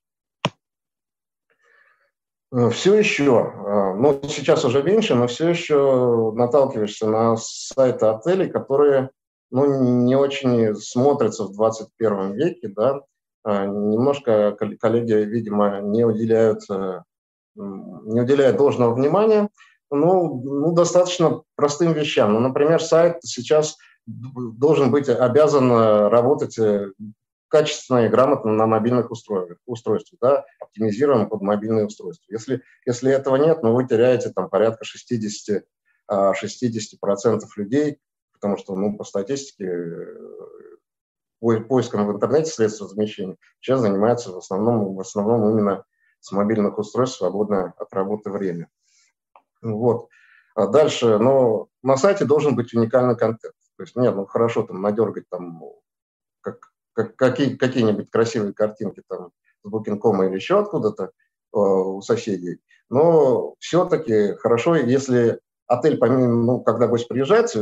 Э, 2.53 2.69
все 2.69 2.95
еще, 2.95 3.53
э, 3.53 3.93
ну 3.95 4.19
сейчас 4.23 4.65
уже 4.65 4.83
меньше, 4.83 5.15
но 5.15 5.27
все 5.27 5.49
еще 5.49 6.31
наталкиваешься 6.35 7.07
на 7.07 7.37
сайты 7.37 8.07
отелей, 8.07 8.49
которые 8.49 9.09
ну, 9.51 9.65
не 10.05 10.15
очень 10.15 10.75
смотрятся 10.75 11.45
в 11.45 11.53
21 11.53 12.33
веке, 12.33 12.67
да, 12.69 13.01
э, 13.45 13.65
немножко 13.65 14.55
коллеги, 14.79 15.13
видимо, 15.13 15.81
не 15.81 16.03
уделяют, 16.05 16.61
не 17.55 18.21
уделяют 18.21 18.57
должного 18.57 18.93
внимания, 18.93 19.49
ну, 19.89 20.41
ну, 20.41 20.71
достаточно 20.71 21.41
простым 21.55 21.91
вещам. 21.91 22.33
Ну, 22.33 22.39
например, 22.39 22.81
сайт 22.81 23.17
сейчас 23.23 23.75
должен 24.05 24.89
быть 24.89 25.09
обязан 25.09 25.69
работать 25.69 26.57
качественно 27.49 28.05
и 28.05 28.09
грамотно 28.09 28.53
на 28.53 28.65
мобильных 28.67 29.11
устройствах, 29.11 29.57
устройствах 29.65 30.19
да, 30.21 30.45
оптимизируем 30.71 31.29
под 31.29 31.41
мобильные 31.41 31.85
устройства. 31.85 32.25
Если, 32.29 32.63
если 32.85 33.11
этого 33.11 33.35
нет, 33.35 33.61
ну, 33.63 33.73
вы 33.73 33.87
теряете 33.87 34.29
там 34.29 34.49
порядка 34.49 34.83
60, 34.85 35.63
60% 36.09 36.09
а, 36.09 37.39
людей, 37.57 37.99
потому 38.33 38.57
что, 38.57 38.75
ну, 38.75 38.97
по 38.97 39.03
статистике, 39.03 39.65
э, 39.65 41.59
поиском 41.67 42.07
в 42.07 42.11
интернете 42.11 42.51
средств 42.51 42.81
размещения 42.81 43.37
сейчас 43.59 43.81
занимаются 43.81 44.31
в 44.31 44.37
основном, 44.37 44.95
в 44.95 44.99
основном 44.99 45.49
именно 45.49 45.83
с 46.19 46.31
мобильных 46.31 46.77
устройств 46.77 47.17
свободное 47.17 47.73
от 47.77 47.93
работы 47.93 48.29
время. 48.29 48.69
Вот. 49.61 50.07
А 50.53 50.67
дальше, 50.67 51.17
но 51.17 51.67
на 51.81 51.97
сайте 51.97 52.25
должен 52.25 52.55
быть 52.55 52.73
уникальный 52.73 53.17
контент. 53.17 53.55
То 53.77 53.83
есть 53.83 53.95
нет, 53.95 54.15
ну 54.15 54.25
хорошо, 54.25 54.63
там 54.63 54.81
надергать 54.81 55.27
там 55.29 55.63
как 56.41 56.71
как, 56.93 57.15
какие, 57.15 57.55
какие-нибудь 57.55 58.09
красивые 58.09 58.53
картинки 58.53 59.01
там 59.07 59.31
с 59.63 59.67
Booking.com 59.67 60.23
или 60.23 60.35
еще 60.35 60.59
откуда-то 60.59 61.03
э, 61.05 61.09
у 61.53 62.01
соседей. 62.01 62.59
Но 62.89 63.55
все-таки 63.59 64.35
хорошо, 64.35 64.75
если 64.75 65.39
отель, 65.67 65.97
помимо, 65.97 66.27
ну, 66.27 66.59
когда 66.61 66.87
гость 66.87 67.07
приезжает, 67.07 67.55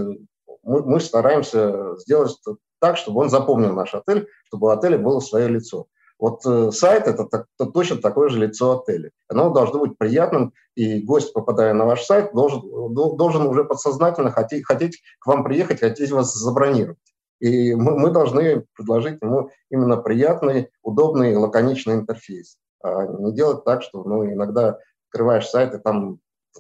мы, 0.64 0.84
мы 0.84 1.00
стараемся 1.00 1.96
сделать 1.98 2.36
так, 2.80 2.98
чтобы 2.98 3.22
он 3.22 3.30
запомнил 3.30 3.74
наш 3.74 3.94
отель, 3.94 4.28
чтобы 4.46 4.68
у 4.68 4.70
отеля 4.72 4.98
было 4.98 5.20
свое 5.20 5.48
лицо. 5.48 5.88
Вот 6.18 6.46
э, 6.46 6.72
сайт 6.72 7.08
это, 7.08 7.24
это, 7.24 7.46
это 7.58 7.72
точно 7.72 7.98
такое 7.98 8.30
же 8.30 8.40
лицо 8.40 8.80
отеля. 8.80 9.12
Оно 9.30 9.52
должно 9.52 9.80
быть 9.80 9.98
приятным, 9.98 10.54
и 10.76 11.02
гость, 11.02 11.34
попадая 11.34 11.74
на 11.74 11.86
ваш 11.86 12.04
сайт, 12.04 12.34
должен, 12.34 12.62
должен 12.94 13.46
уже 13.48 13.64
подсознательно 13.64 14.32
хотеть, 14.32 14.66
хотеть 14.66 15.02
к 15.20 15.28
вам 15.28 15.44
приехать, 15.44 15.80
хотеть 15.80 16.12
вас 16.12 16.34
забронировать. 16.34 16.98
И 17.40 17.74
мы, 17.76 17.98
мы 17.98 18.12
должны 18.12 18.66
предложить 18.76 19.22
ему 19.22 19.50
именно 19.70 19.98
приятный, 19.98 20.72
удобный, 20.82 21.36
лаконичный 21.36 21.96
интерфейс. 21.96 22.58
А 22.84 23.06
не 23.06 23.34
делать 23.34 23.64
так, 23.64 23.82
что 23.82 24.04
ну, 24.04 24.26
иногда 24.26 24.80
открываешь 25.08 25.48
сайт, 25.48 25.74
и 25.74 25.80
там 25.80 26.20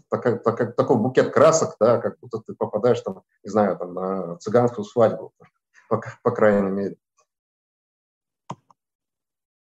так, 0.09 0.43
так, 0.43 0.75
такой 0.75 0.97
букет 0.97 1.33
красок, 1.33 1.75
да, 1.79 1.99
как 1.99 2.19
будто 2.19 2.39
ты 2.39 2.53
попадаешь 2.53 3.01
там, 3.01 3.23
не 3.43 3.49
знаю, 3.49 3.77
там, 3.77 3.93
на 3.93 4.37
цыганскую 4.37 4.85
свадьбу, 4.85 5.33
по, 5.89 6.01
по 6.23 6.31
крайней 6.31 6.69
мере. 6.69 6.97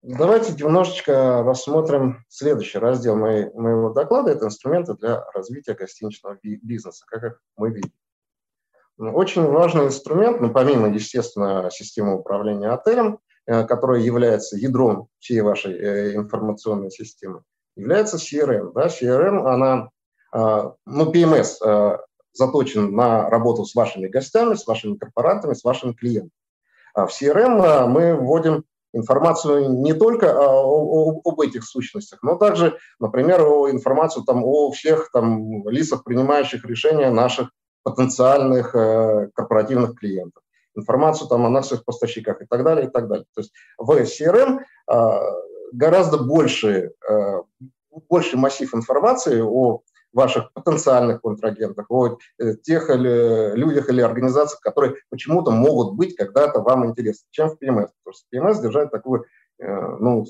Давайте 0.02 0.52
немножечко 0.52 1.42
рассмотрим 1.42 2.24
следующий 2.28 2.78
раздел 2.78 3.16
моей, 3.16 3.52
моего 3.52 3.90
доклада. 3.90 4.30
Это 4.30 4.46
инструменты 4.46 4.94
для 4.94 5.24
развития 5.32 5.74
гостиничного 5.74 6.38
бизнеса, 6.42 7.04
как 7.08 7.40
мы 7.56 7.70
видим. 7.70 7.92
Очень 8.98 9.44
важный 9.44 9.86
инструмент, 9.86 10.40
ну, 10.40 10.50
помимо, 10.50 10.88
естественно, 10.88 11.70
системы 11.70 12.18
управления 12.18 12.70
отелем, 12.70 13.20
э, 13.46 13.64
которая 13.64 14.00
является 14.00 14.56
ядром 14.56 15.06
всей 15.20 15.40
вашей 15.40 15.72
э, 15.74 16.16
информационной 16.16 16.90
системы, 16.90 17.42
является 17.76 18.16
CRM. 18.16 18.72
Да? 18.74 18.86
CRM, 18.88 19.46
она, 19.46 19.90
а, 20.32 20.74
ну, 20.84 21.12
PMS 21.12 21.64
а, 21.64 22.00
заточен 22.32 22.92
на 22.92 23.30
работу 23.30 23.64
с 23.64 23.74
вашими 23.76 24.08
гостями, 24.08 24.54
с 24.54 24.66
вашими 24.66 24.96
корпорантами, 24.96 25.54
с 25.54 25.62
вашими 25.62 25.92
клиентами. 25.92 26.32
В 26.94 27.08
CRM 27.08 27.86
мы 27.86 28.16
вводим 28.16 28.64
информацию 28.92 29.70
не 29.80 29.94
только 29.94 30.34
об 30.36 31.40
этих 31.40 31.64
сущностях, 31.64 32.20
но 32.22 32.34
также, 32.34 32.76
например, 32.98 33.42
информацию 33.70 34.24
там, 34.24 34.42
о 34.44 34.72
всех 34.72 35.10
там, 35.12 35.68
лицах, 35.68 36.02
принимающих 36.02 36.64
решения 36.64 37.10
наших 37.10 37.50
потенциальных 37.90 38.74
э, 38.74 39.30
корпоративных 39.34 39.94
клиентов, 39.94 40.42
информацию 40.74 41.28
там, 41.28 41.46
о 41.46 41.50
наших 41.50 41.84
поставщиках 41.84 42.42
и 42.42 42.46
так 42.46 42.64
далее, 42.64 42.86
и 42.86 42.90
так 42.90 43.08
далее. 43.08 43.26
То 43.34 43.40
есть 43.40 43.52
в 43.78 43.90
CRM 43.90 44.60
э, 44.60 45.20
гораздо 45.72 46.18
больше, 46.18 46.92
э, 47.08 47.42
больше 48.08 48.36
массив 48.36 48.74
информации 48.74 49.40
о 49.40 49.82
ваших 50.12 50.52
потенциальных 50.52 51.20
контрагентах, 51.20 51.86
о 51.90 52.18
тех 52.62 52.88
или, 52.90 53.54
людях 53.54 53.90
или 53.90 54.00
организациях, 54.00 54.60
которые 54.60 54.96
почему-то 55.10 55.50
могут 55.50 55.94
быть 55.94 56.16
когда-то 56.16 56.60
вам 56.60 56.86
интересны, 56.86 57.26
чем 57.30 57.50
в 57.50 57.62
PMS. 57.62 57.90
Потому 58.02 58.14
что 58.14 58.26
PMS 58.32 58.62
держать 58.62 58.90
такую, 58.90 59.26
ну, 59.58 60.24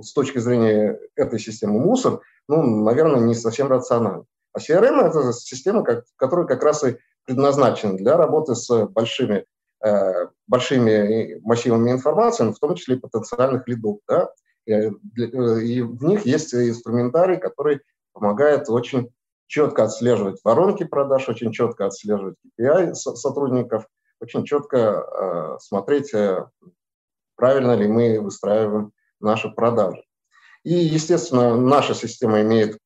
с 0.00 0.12
точки 0.12 0.38
зрения 0.38 0.98
этой 1.16 1.40
системы 1.40 1.80
мусор, 1.80 2.20
ну, 2.48 2.62
наверное, 2.62 3.20
не 3.20 3.34
совсем 3.34 3.68
рационально. 3.68 4.26
А 4.56 4.58
CRM– 4.58 5.00
это 5.06 5.34
система, 5.34 5.84
которая 6.16 6.46
как 6.46 6.62
раз 6.64 6.82
и 6.82 6.96
предназначена 7.26 7.94
для 7.98 8.16
работы 8.16 8.54
с 8.54 8.86
большими, 8.86 9.44
э, 9.84 10.28
большими 10.46 11.38
массивами 11.42 11.90
информации, 11.90 12.50
в 12.50 12.58
том 12.58 12.74
числе 12.74 12.96
и 12.96 12.98
потенциальных 12.98 13.68
лидов. 13.68 13.98
Да? 14.08 14.30
И 14.64 15.82
в 15.82 16.04
них 16.04 16.24
есть 16.24 16.54
инструментарий, 16.54 17.36
который 17.36 17.82
помогает 18.14 18.70
очень 18.70 19.10
четко 19.46 19.84
отслеживать 19.84 20.40
воронки 20.42 20.84
продаж, 20.84 21.28
очень 21.28 21.52
четко 21.52 21.84
отслеживать 21.84 22.36
KPI 22.58 22.94
сотрудников, 22.94 23.86
очень 24.20 24.46
четко 24.46 24.78
э, 24.78 25.58
смотреть, 25.60 26.14
э, 26.14 26.46
правильно 27.36 27.76
ли 27.76 27.88
мы 27.88 28.22
выстраиваем 28.22 28.92
наши 29.20 29.50
продажи. 29.50 30.02
И, 30.62 30.72
естественно, 30.72 31.54
наша 31.60 31.94
система 31.94 32.40
имеет 32.40 32.78
Э, 32.78 32.85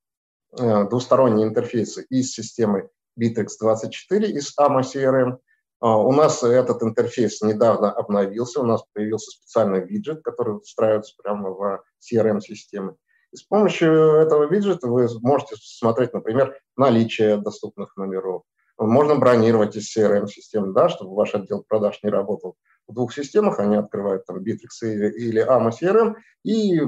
двусторонние 0.52 1.46
интерфейсы 1.46 2.06
из 2.10 2.32
системы 2.32 2.88
Bittrex24, 3.20 4.24
из 4.26 4.54
AMA 4.58 4.82
CRM. 4.82 5.38
У 5.80 6.12
нас 6.12 6.42
этот 6.42 6.82
интерфейс 6.82 7.40
недавно 7.40 7.90
обновился, 7.90 8.60
у 8.60 8.66
нас 8.66 8.84
появился 8.92 9.30
специальный 9.30 9.84
виджет, 9.84 10.22
который 10.22 10.60
встраивается 10.60 11.14
прямо 11.22 11.50
в 11.50 11.82
CRM-системы. 12.00 12.96
И 13.32 13.36
с 13.36 13.42
помощью 13.42 13.92
этого 14.16 14.44
виджета 14.44 14.88
вы 14.88 15.08
можете 15.22 15.56
смотреть, 15.58 16.12
например, 16.12 16.58
наличие 16.76 17.36
доступных 17.36 17.96
номеров. 17.96 18.42
Можно 18.76 19.16
бронировать 19.16 19.76
из 19.76 19.96
CRM-систем, 19.96 20.72
да, 20.72 20.88
чтобы 20.88 21.14
ваш 21.14 21.34
отдел 21.34 21.64
продаж 21.66 22.00
не 22.02 22.10
работал 22.10 22.56
в 22.88 22.94
двух 22.94 23.12
системах, 23.14 23.60
они 23.60 23.76
открывают 23.76 24.26
там 24.26 24.42
Bittrex 24.42 24.82
или, 24.82 25.10
или 25.10 25.46
AMA 25.46 25.70
CRM 25.70 26.16
и 26.44 26.80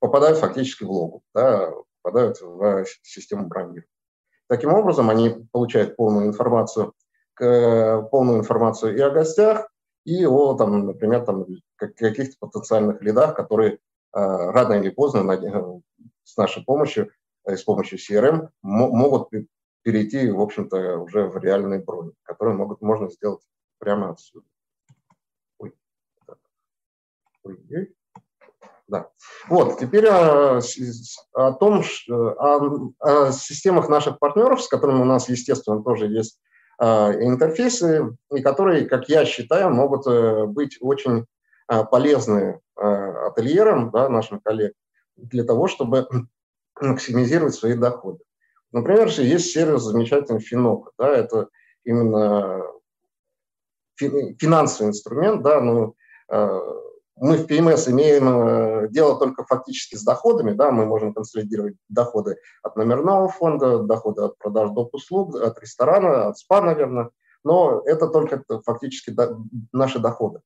попадают 0.00 0.38
фактически 0.38 0.84
в 0.84 0.90
логу, 0.90 1.22
да, 1.34 1.72
попадают 2.02 2.40
в 2.40 2.86
систему 3.02 3.46
бронирования. 3.46 3.86
Таким 4.48 4.72
образом, 4.72 5.10
они 5.10 5.46
получают 5.52 5.96
полную 5.96 6.26
информацию, 6.26 6.92
полную 7.36 8.38
информацию 8.38 8.96
и 8.96 9.00
о 9.00 9.10
гостях, 9.10 9.70
и 10.04 10.26
о, 10.26 10.54
там, 10.54 10.86
например, 10.86 11.24
там, 11.24 11.46
каких-то 11.76 12.36
потенциальных 12.40 13.02
лидах, 13.02 13.34
которые 13.34 13.78
а, 14.12 14.50
рано 14.52 14.74
или 14.74 14.90
поздно 14.90 15.30
э, 15.30 15.80
с 16.24 16.36
нашей 16.36 16.64
помощью, 16.64 17.12
э, 17.44 17.56
с 17.56 17.62
помощью 17.62 17.98
CRM 17.98 18.48
могут 18.62 19.30
перейти, 19.82 20.30
в 20.30 20.40
общем-то, 20.40 20.98
уже 20.98 21.26
в 21.28 21.36
реальные 21.38 21.80
брони, 21.80 22.12
которые 22.22 22.56
могут, 22.56 22.80
можно 22.80 23.08
сделать 23.10 23.42
прямо 23.78 24.10
отсюда. 24.10 24.46
Ой. 25.58 25.74
Ой. 27.44 27.94
Да. 28.90 29.08
Вот, 29.48 29.78
теперь 29.78 30.08
о, 30.08 30.60
о 31.34 31.52
том, 31.52 31.82
о, 32.08 32.90
о 32.98 33.30
системах 33.30 33.88
наших 33.88 34.18
партнеров, 34.18 34.62
с 34.62 34.68
которыми 34.68 35.00
у 35.00 35.04
нас, 35.04 35.28
естественно, 35.28 35.80
тоже 35.80 36.08
есть 36.08 36.40
э, 36.80 36.84
интерфейсы, 37.22 38.16
и 38.34 38.42
которые, 38.42 38.88
как 38.88 39.08
я 39.08 39.24
считаю, 39.24 39.70
могут 39.70 40.08
э, 40.08 40.46
быть 40.46 40.76
очень 40.80 41.26
э, 41.68 41.84
полезны 41.84 42.60
э, 42.76 42.82
ательерам, 42.82 43.92
да, 43.92 44.08
нашим 44.08 44.40
коллегам, 44.40 44.74
для 45.16 45.44
того, 45.44 45.68
чтобы 45.68 46.08
максимизировать 46.80 47.54
свои 47.54 47.74
доходы. 47.74 48.18
Например, 48.72 49.06
есть 49.06 49.52
сервис 49.52 49.82
замечательный 49.82 50.40
Финок, 50.40 50.90
да, 50.98 51.10
это 51.10 51.46
именно 51.84 52.64
финансовый 53.96 54.88
инструмент, 54.88 55.42
да, 55.42 55.60
ну, 55.60 55.94
мы 57.20 57.36
в 57.36 57.46
PMS 57.46 57.90
имеем 57.90 58.28
э, 58.28 58.88
дело 58.88 59.18
только 59.18 59.44
фактически 59.44 59.94
с 59.94 60.02
доходами, 60.02 60.52
да, 60.52 60.70
мы 60.70 60.86
можем 60.86 61.12
консолидировать 61.12 61.74
доходы 61.90 62.38
от 62.62 62.76
номерного 62.76 63.28
фонда, 63.28 63.80
доходы 63.80 64.22
от 64.22 64.38
продаж 64.38 64.70
доп. 64.70 64.94
услуг, 64.94 65.36
от 65.36 65.60
ресторана, 65.60 66.28
от 66.28 66.38
СПА, 66.38 66.62
наверное, 66.62 67.10
но 67.44 67.82
это 67.84 68.08
только 68.08 68.42
фактически 68.64 69.14
наши 69.70 69.98
доходы. 69.98 70.40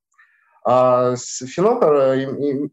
А 0.67 1.15
Финок 1.17 1.85
э, 1.85 2.25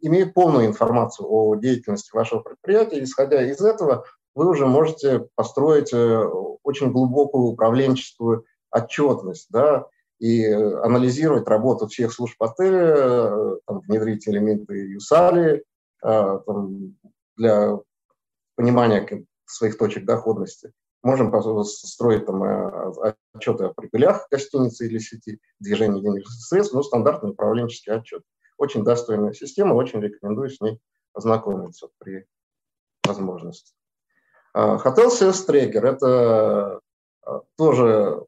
имеет 0.01 0.33
полную 0.33 0.65
информацию 0.65 1.27
о 1.29 1.55
деятельности 1.55 2.15
вашего 2.15 2.39
предприятия, 2.39 3.03
исходя 3.03 3.43
из 3.43 3.61
этого 3.61 4.05
вы 4.33 4.47
уже 4.47 4.65
можете 4.65 5.27
построить 5.35 5.93
э, 5.93 6.23
очень 6.63 6.91
глубокую 6.91 7.49
управленческую 7.49 8.45
отчетность, 8.71 9.47
да, 9.51 9.85
и 10.21 10.45
анализировать 10.45 11.47
работу 11.47 11.87
всех 11.87 12.13
служб 12.13 12.41
отеля, 12.41 13.57
внедрить 14.01 14.27
элементы 14.27 15.63
э, 16.03 16.39
там, 16.45 16.95
для 17.37 17.77
понимания 18.55 19.25
своих 19.45 19.77
точек 19.77 20.05
доходности. 20.05 20.71
Можем 21.03 21.31
строить 21.65 22.25
там, 22.25 22.43
э, 22.43 23.13
отчеты 23.33 23.65
о 23.65 23.73
прибылях 23.73 24.27
гостиницы 24.29 24.87
или 24.87 24.99
сети, 24.99 25.39
движении 25.59 26.01
денежных 26.01 26.31
средств, 26.31 26.73
но 26.73 26.83
стандартный 26.83 27.31
управленческий 27.31 27.93
отчет. 27.93 28.23
Очень 28.57 28.83
достойная 28.83 29.33
система, 29.33 29.73
очень 29.73 30.01
рекомендую 30.01 30.49
с 30.49 30.61
ней 30.61 30.79
ознакомиться 31.13 31.89
при 31.97 32.25
возможности. 33.07 33.73
Hotel 34.55 35.07
Sales 35.07 35.47
Tracker– 35.47 35.81
это 35.87 36.79
тоже 37.57 38.25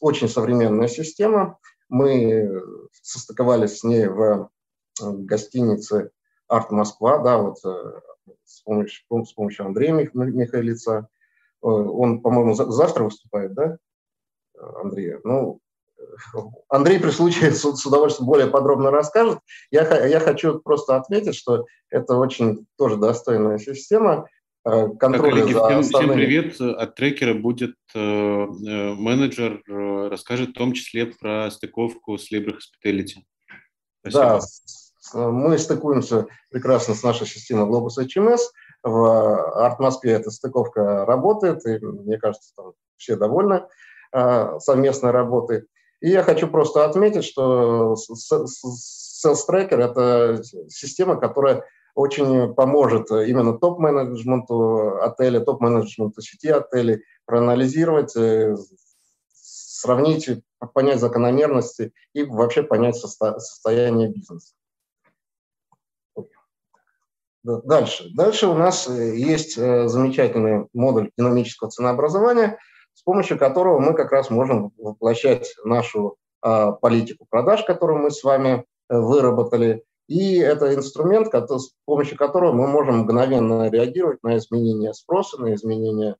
очень 0.00 0.28
современная 0.28 0.88
система. 0.88 1.58
Мы 1.88 2.60
состыковались 2.90 3.78
с 3.78 3.84
ней 3.84 4.06
в 4.08 4.50
э, 5.00 5.10
гостинице 5.10 6.10
«Арт 6.46 6.70
Москва», 6.70 7.18
да, 7.18 7.38
вот 7.38 7.58
э, 7.64 8.00
с 8.44 8.62
помощью, 8.62 9.04
с 9.24 9.32
помощью 9.32 9.66
Андрея 9.66 9.92
Михайлица. 10.14 11.08
Э, 11.62 11.66
он, 11.66 12.20
по-моему, 12.20 12.54
завтра 12.54 13.04
выступает, 13.04 13.54
да, 13.54 13.78
Андрей? 14.82 15.16
Ну, 15.24 15.60
Андрей 16.68 17.00
при 17.00 17.10
случае 17.10 17.52
с, 17.52 17.60
с 17.60 17.86
удовольствием 17.86 18.26
более 18.26 18.46
подробно 18.46 18.90
расскажет. 18.90 19.40
Я, 19.70 20.06
я 20.06 20.20
хочу 20.20 20.60
просто 20.60 20.96
отметить, 20.96 21.34
что 21.34 21.66
это 21.90 22.16
очень 22.16 22.66
тоже 22.76 22.96
достойная 22.96 23.58
система. 23.58 24.28
Э, 24.64 24.88
контроля 24.98 25.30
коллеги, 25.30 25.52
за 25.52 25.66
всем, 25.66 25.82
всем 25.82 26.12
привет. 26.12 26.60
От 26.60 26.94
трекера 26.94 27.34
будет 27.34 27.76
э, 27.94 27.98
э, 27.98 28.46
менеджер, 28.94 29.62
э, 29.66 30.08
расскажет 30.08 30.50
в 30.50 30.54
том 30.54 30.72
числе 30.72 31.06
про 31.06 31.50
стыковку 31.50 32.18
с 32.18 32.32
Libre 32.32 32.56
Hospitality. 32.56 33.22
Спасибо. 34.00 34.22
Да, 34.22 34.40
мы 35.14 35.58
стыкуемся 35.58 36.26
прекрасно 36.50 36.94
с 36.94 37.02
нашей 37.02 37.26
системой 37.26 37.68
Globus 37.68 37.98
HMS. 37.98 38.40
В 38.82 39.64
Арт 39.64 39.80
Москве 39.80 40.12
эта 40.12 40.30
стыковка 40.30 41.04
работает, 41.04 41.66
и 41.66 41.78
мне 41.78 42.18
кажется, 42.18 42.52
там 42.56 42.72
все 42.96 43.16
довольны 43.16 43.66
э, 44.12 44.58
совместной 44.60 45.10
работой. 45.10 45.64
И 46.00 46.10
я 46.10 46.22
хочу 46.22 46.48
просто 46.48 46.84
отметить, 46.84 47.24
что 47.24 47.94
Sales 47.94 49.36
Tracker– 49.48 49.76
это 49.78 50.42
система, 50.68 51.16
которая 51.16 51.64
очень 51.94 52.54
поможет 52.54 53.10
именно 53.10 53.58
топ-менеджменту 53.58 55.00
отеля, 55.02 55.40
топ-менеджменту 55.40 56.20
сети 56.20 56.48
отелей 56.48 57.02
проанализировать, 57.26 58.14
э, 58.16 58.56
сравнить, 59.32 60.30
понять 60.74 61.00
закономерности 61.00 61.92
и 62.12 62.22
вообще 62.22 62.62
понять 62.62 62.96
состояние 62.96 64.08
бизнеса. 64.08 64.54
Дальше. 67.64 68.10
Дальше 68.14 68.46
у 68.46 68.54
нас 68.54 68.88
есть 68.88 69.56
замечательный 69.56 70.66
модуль 70.74 71.10
динамического 71.16 71.70
ценообразования, 71.70 72.58
с 72.92 73.02
помощью 73.02 73.38
которого 73.38 73.78
мы 73.78 73.94
как 73.94 74.12
раз 74.12 74.28
можем 74.28 74.72
воплощать 74.76 75.54
нашу 75.64 76.16
политику 76.40 77.26
продаж, 77.28 77.64
которую 77.64 78.00
мы 78.00 78.10
с 78.10 78.22
вами 78.22 78.64
выработали, 78.90 79.82
и 80.08 80.36
это 80.36 80.74
инструмент, 80.74 81.28
с 81.34 81.70
помощью 81.84 82.18
которого 82.18 82.52
мы 82.52 82.66
можем 82.66 82.98
мгновенно 82.98 83.70
реагировать 83.70 84.22
на 84.22 84.36
изменения 84.36 84.92
спроса, 84.92 85.40
на 85.40 85.54
изменения 85.54 86.16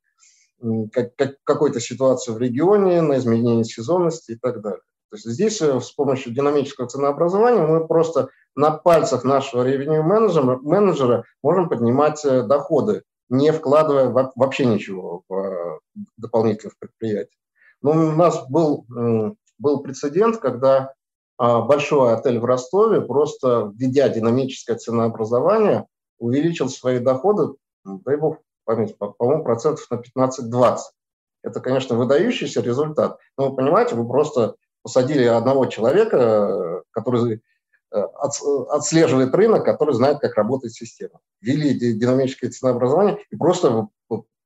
какой-то 1.43 1.79
ситуации 1.79 2.31
в 2.31 2.39
регионе, 2.39 3.01
на 3.01 3.17
изменение 3.17 3.65
сезонности 3.65 4.31
и 4.31 4.35
так 4.35 4.61
далее. 4.61 4.81
То 5.09 5.15
есть 5.15 5.25
здесь 5.25 5.61
э, 5.61 5.79
с 5.79 5.91
помощью 5.91 6.33
динамического 6.33 6.87
ценообразования 6.87 7.65
мы 7.65 7.87
просто 7.87 8.29
на 8.55 8.71
пальцах 8.71 9.23
нашего 9.23 9.63
ревеню 9.63 10.03
менеджера, 10.03 10.57
менеджера 10.61 11.23
можем 11.41 11.69
поднимать 11.69 12.23
э, 12.25 12.43
доходы, 12.43 13.03
не 13.29 13.51
вкладывая 13.51 14.09
вообще 14.35 14.65
ничего 14.65 15.23
в 15.27 15.33
э, 15.33 15.79
дополнительных 16.17 16.77
предприятий. 16.77 17.37
Но 17.81 17.91
у 17.91 18.11
нас 18.11 18.45
был, 18.49 18.85
был 19.57 19.81
прецедент, 19.81 20.37
когда 20.37 20.93
а, 21.39 21.61
большой 21.61 22.13
отель 22.13 22.37
в 22.37 22.43
Ростове, 22.43 22.99
просто 22.99 23.71
введя 23.73 24.09
динамическое 24.09 24.75
ценообразование, 24.75 25.87
увеличил 26.17 26.67
свои 26.67 26.99
доходы, 26.99 27.55
дай 27.85 28.17
бог 28.17 28.39
память, 28.65 28.97
по-моему, 28.97 29.45
процентов 29.45 29.87
на 29.89 30.01
15-20. 30.01 30.77
Это, 31.41 31.61
конечно, 31.61 31.95
выдающийся 31.95 32.61
результат. 32.61 33.17
Но 33.37 33.49
вы 33.49 33.55
понимаете, 33.55 33.95
вы 33.95 34.05
просто 34.05 34.55
посадили 34.81 35.23
одного 35.23 35.65
человека, 35.65 36.83
который 36.91 37.41
э, 37.91 37.97
отслеживает 37.97 39.33
рынок, 39.33 39.65
который 39.65 39.93
знает, 39.93 40.19
как 40.19 40.35
работает 40.35 40.73
система. 40.73 41.19
Ввели 41.41 41.73
динамическое 41.73 42.49
ценообразование 42.49 43.19
и 43.29 43.35
просто 43.35 43.87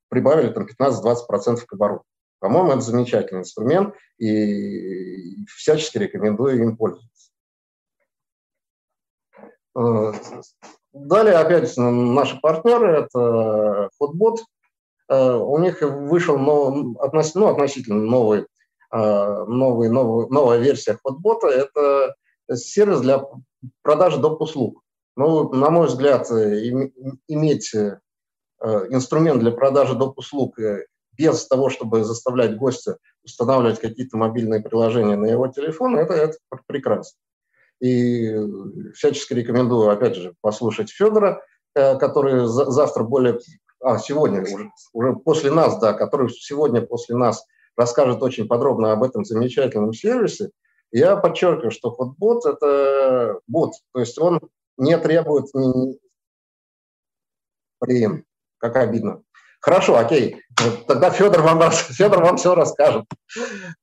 прибавили 0.10 0.50
там 0.50 0.68
15-20% 0.68 1.66
к 1.66 1.74
обороту. 1.74 2.04
По-моему, 2.40 2.72
это 2.72 2.82
замечательный 2.82 3.40
инструмент, 3.40 3.96
и 4.18 5.46
всячески 5.46 5.98
рекомендую 5.98 6.62
им 6.62 6.78
пользоваться. 6.78 7.32
Э, 9.76 10.14
далее, 10.92 11.36
опять 11.36 11.74
наши 11.78 12.40
партнеры, 12.42 13.00
это 13.00 13.90
Hotbot. 14.00 14.40
Э, 15.10 15.36
у 15.36 15.58
них 15.60 15.82
вышел 15.82 16.38
ну, 16.38 16.96
относительно 17.00 18.02
новый, 18.02 18.46
новый, 18.94 19.90
новый, 19.90 20.28
новая 20.30 20.60
версия 20.60 20.98
Hotbot. 21.06 21.48
Это 21.48 22.16
сервис 22.54 23.02
для 23.02 23.26
продажи 23.82 24.20
доп. 24.20 24.42
услуг. 24.42 24.84
Ну, 25.16 25.52
на 25.54 25.70
мой 25.70 25.88
взгляд, 25.88 26.30
иметь 26.30 27.74
инструмент 28.62 29.40
для 29.40 29.52
продажи 29.52 29.96
доп. 29.96 30.20
услуг 30.20 30.58
без 31.18 31.48
того, 31.48 31.70
чтобы 31.70 32.04
заставлять 32.04 32.58
гостя 32.58 32.98
устанавливать 33.24 33.80
какие-то 33.80 34.18
мобильные 34.18 34.62
приложения 34.62 35.16
на 35.16 35.26
его 35.26 35.48
телефон, 35.48 35.98
это, 35.98 36.14
это 36.14 36.38
прекрасно. 36.68 37.18
И 37.80 38.34
всячески 38.94 39.34
рекомендую, 39.34 39.90
опять 39.90 40.16
же, 40.16 40.34
послушать 40.42 40.90
Федора, 40.90 41.44
э, 41.76 41.98
который 41.98 42.46
завтра 42.46 43.04
более, 43.04 43.40
а 43.82 43.98
сегодня 43.98 44.42
уже, 44.42 44.72
уже 44.94 45.14
после 45.14 45.52
нас, 45.52 45.80
да, 45.80 45.94
который 45.94 46.30
сегодня 46.30 46.82
после 46.82 47.16
нас 47.16 47.46
расскажет 47.76 48.22
очень 48.22 48.48
подробно 48.48 48.92
об 48.92 49.04
этом 49.04 49.26
замечательном 49.26 49.94
сервисе. 49.94 50.50
Я 50.92 51.16
подчеркиваю, 51.16 51.72
что 51.72 51.92
фотбот– 51.92 52.46
это 52.48 53.40
бот, 53.48 53.74
то 53.94 54.00
есть 54.00 54.18
он 54.20 54.40
не 54.78 54.98
требует... 54.98 55.46
Блин, 57.82 58.26
как 58.60 58.78
обидно. 58.78 59.24
Хорошо, 59.60 59.98
окей. 59.98 60.42
Тогда 60.88 61.10
Федор 61.10 61.42
вам, 61.42 61.72
Федор 61.72 62.24
вам 62.24 62.38
все 62.38 62.54
расскажет. 62.54 63.06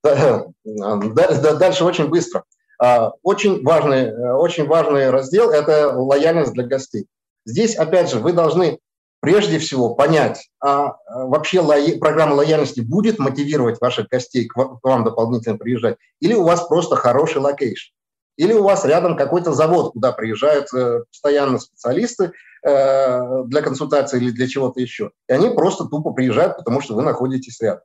Дальше 0.02 1.84
очень 1.84 2.08
быстро. 2.08 2.44
А, 2.78 3.12
очень 3.22 3.62
важный, 3.62 4.10
очень 4.34 4.66
важный 4.66 5.10
раздел– 5.10 5.50
это 5.52 5.92
лояльность 5.94 6.52
для 6.52 6.64
гостей. 6.66 7.06
Здесь, 7.44 7.76
опять 7.76 8.10
же, 8.10 8.18
вы 8.18 8.32
должны 8.32 8.78
прежде 9.20 9.58
всего 9.58 9.94
понять, 9.94 10.50
а 10.64 10.96
вообще 11.08 11.60
лоя... 11.60 11.98
программа 11.98 12.34
лояльности 12.34 12.80
будет 12.80 13.18
мотивировать 13.18 13.80
ваших 13.80 14.08
гостей 14.08 14.46
к 14.46 14.54
вам 14.82 15.04
дополнительно 15.04 15.56
приезжать, 15.56 15.96
или 16.20 16.34
у 16.34 16.42
вас 16.42 16.66
просто 16.66 16.96
хороший 16.96 17.38
location. 17.38 17.92
Или 18.36 18.54
у 18.54 18.62
вас 18.62 18.86
рядом 18.86 19.16
какой-то 19.16 19.52
завод, 19.52 19.92
куда 19.92 20.12
приезжают 20.12 20.72
э, 20.72 21.04
постоянно 21.10 21.58
специалисты 21.58 22.32
э, 22.62 23.44
для 23.44 23.60
консультации 23.60 24.16
или 24.16 24.30
для 24.30 24.48
чего-то 24.48 24.80
еще. 24.80 25.10
И 25.28 25.32
они 25.32 25.50
просто 25.50 25.84
тупо 25.84 26.12
приезжают, 26.12 26.56
потому 26.56 26.80
что 26.80 26.94
вы 26.94 27.02
находитесь 27.02 27.60
рядом. 27.60 27.82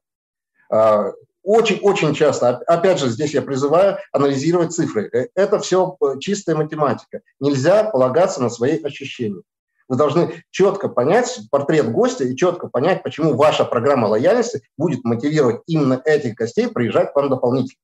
Очень-очень 1.44 2.12
а, 2.12 2.14
часто, 2.14 2.50
опять 2.68 3.00
же, 3.00 3.10
здесь 3.10 3.34
я 3.34 3.42
призываю 3.42 3.98
анализировать 4.14 4.72
цифры. 4.72 5.10
Э, 5.12 5.28
это 5.36 5.60
все 5.60 5.98
чистая 6.22 6.56
математика. 6.56 7.20
Нельзя 7.42 7.84
полагаться 7.84 8.42
на 8.42 8.50
свои 8.50 8.82
ощущения. 8.82 9.42
Вы 9.88 9.98
должны 9.98 10.44
четко 10.50 10.90
понять 10.90 11.40
портрет 11.52 11.92
гостя 11.92 12.24
и 12.24 12.36
четко 12.36 12.68
понять, 12.68 13.04
почему 13.04 13.36
ваша 13.36 13.66
программа 13.66 14.08
лояльности 14.08 14.64
будет 14.78 15.04
мотивировать 15.04 15.62
именно 15.68 16.02
этих 16.04 16.36
гостей 16.36 16.68
приезжать 16.68 17.14
к 17.14 17.16
вам 17.16 17.30
дополнительно. 17.30 17.80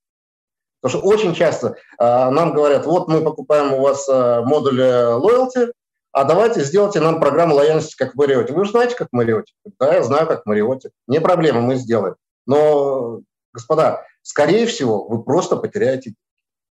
Потому 0.82 1.00
что 1.00 1.08
очень 1.08 1.36
часто 1.36 1.76
а, 2.00 2.32
нам 2.32 2.54
говорят, 2.54 2.86
вот 2.88 3.08
мы 3.08 3.22
покупаем 3.22 3.74
у 3.74 3.82
вас 3.82 4.10
а, 4.10 4.42
модуль 4.42 4.82
э, 4.82 5.14
loyalty, 5.14 5.72
а 6.12 6.24
давайте 6.24 6.64
сделайте 6.64 7.00
нам 7.00 7.20
программу 7.20 7.56
лояльности 7.56 7.96
как 7.96 8.14
в 8.14 8.18
Мариоте. 8.18 8.54
Вы 8.54 8.66
же 8.66 8.72
знаете, 8.72 8.96
как 8.96 9.10
в 9.10 9.16
Мариоте? 9.16 9.54
Да, 9.80 9.94
я 9.94 10.04
знаю, 10.04 10.28
как 10.28 10.44
в 10.44 10.46
Мариоте. 10.48 10.90
Не 11.08 11.22
проблема, 11.22 11.62
мы 11.62 11.76
сделаем. 11.76 12.16
Но, 12.48 13.22
господа, 13.54 14.04
скорее 14.24 14.66
всего, 14.66 15.08
вы 15.08 15.24
просто 15.24 15.56
потеряете. 15.56 16.16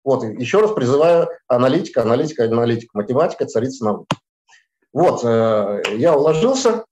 Вот, 0.03 0.23
еще 0.23 0.61
раз 0.61 0.71
призываю 0.71 1.29
аналитика, 1.47 2.03
аналитика, 2.03 2.45
аналитика, 2.45 2.91
математика, 2.93 3.45
царица 3.47 3.83
науки. 3.85 4.07
Вот, 4.95 5.25
э, 5.25 5.83
я 5.97 6.15
уложился, 6.15 6.85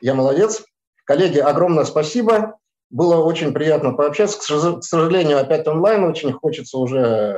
я 0.00 0.14
молодец. 0.14 0.64
Коллеги, 1.04 1.36
огромное 1.36 1.84
спасибо. 1.84 2.58
Было 2.88 3.22
очень 3.22 3.52
приятно 3.52 3.92
пообщаться. 3.92 4.38
К 4.38 4.82
сожалению, 4.82 5.38
опять 5.38 5.68
онлайн. 5.68 6.02
Очень 6.04 6.32
хочется 6.32 6.78
уже 6.78 7.36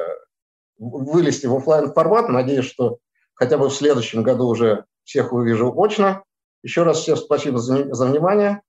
вылезти 0.79 1.47
в 1.47 1.57
офлайн 1.57 1.93
формат. 1.93 2.29
Надеюсь, 2.29 2.67
что 2.67 2.99
хотя 3.35 3.59
бы 3.59 3.69
в 3.69 3.75
следующем 3.75 4.23
году 4.23 4.47
уже 4.47 4.85
всех 5.03 5.33
увижу 5.33 5.75
очно. 5.77 6.23
Еще 6.63 6.85
раз 6.85 7.01
всем 7.01 7.17
спасибо 7.17 7.59
за, 7.59 7.93
за 7.93 8.07
внимание. 8.07 8.63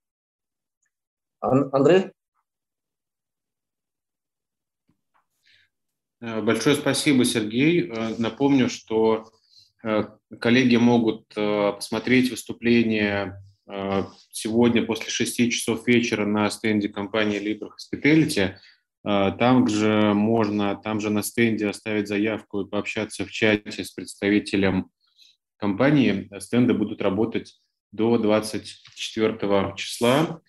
Андрей? 1.41 2.11
Э, 6.21 6.41
большое 6.41 6.75
спасибо, 6.75 7.23
Сергей. 7.23 7.87
Э, 7.87 8.15
напомню, 8.17 8.67
что 8.67 9.15
э, 9.17 9.34
коллеги 10.39 10.77
могут 10.77 11.27
посмотреть 11.35 12.31
выступление 12.31 13.39
Э, 13.67 14.03
сегодня 14.31 14.85
после 14.85 15.09
6 15.09 15.51
часов 15.51 15.87
вечера 15.87 16.25
на 16.25 16.49
стенде 16.49 16.89
компании 16.89 17.41
Libra 17.41 17.69
Hospitality. 17.69 18.55
Э, 19.07 19.31
там 19.37 19.67
же 19.67 20.13
можно, 20.13 20.75
там 20.75 20.99
же 20.99 21.09
на 21.09 21.23
стенде 21.23 21.67
оставить 21.67 22.07
заявку 22.07 22.61
и 22.61 22.69
пообщаться 22.69 23.25
в 23.25 23.31
чате 23.31 23.83
с 23.83 23.91
представителем 23.91 24.89
компании. 25.57 26.29
Стенды 26.39 26.73
будут 26.73 27.01
работать 27.01 27.59
до 27.91 28.17
24 28.17 29.73
числа. 29.75 30.41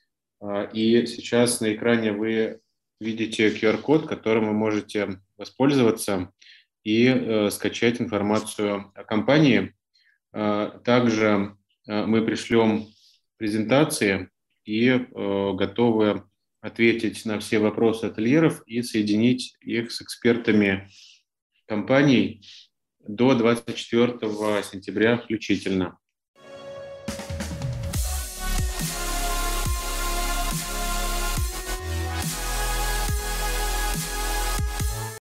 Э, 0.42 0.68
и 0.72 1.06
сейчас 1.06 1.60
на 1.60 1.74
экране 1.74 2.12
вы 2.12 2.60
видите 3.00 3.48
QR-код, 3.48 4.06
которым 4.06 4.48
вы 4.48 4.52
можете 4.52 5.20
воспользоваться 5.38 6.32
и 6.86 7.08
э, 7.08 7.50
скачать 7.50 8.00
информацию 8.00 8.92
о 8.94 9.02
компании. 9.02 9.74
Э, 10.32 10.70
также 10.84 11.56
э, 11.88 12.06
мы 12.06 12.24
пришлем 12.24 12.86
презентации 13.38 14.30
и 14.64 14.90
э, 14.90 15.02
готовы 15.10 16.22
ответить 16.60 17.24
на 17.24 17.40
все 17.40 17.58
вопросы 17.58 18.04
ательеров 18.04 18.62
и 18.68 18.82
соединить 18.82 19.56
их 19.62 19.90
с 19.90 20.00
экспертами 20.00 20.88
компаний 21.66 22.46
до 23.00 23.34
24 23.34 24.20
сентября 24.62 25.18
включительно. 25.18 25.98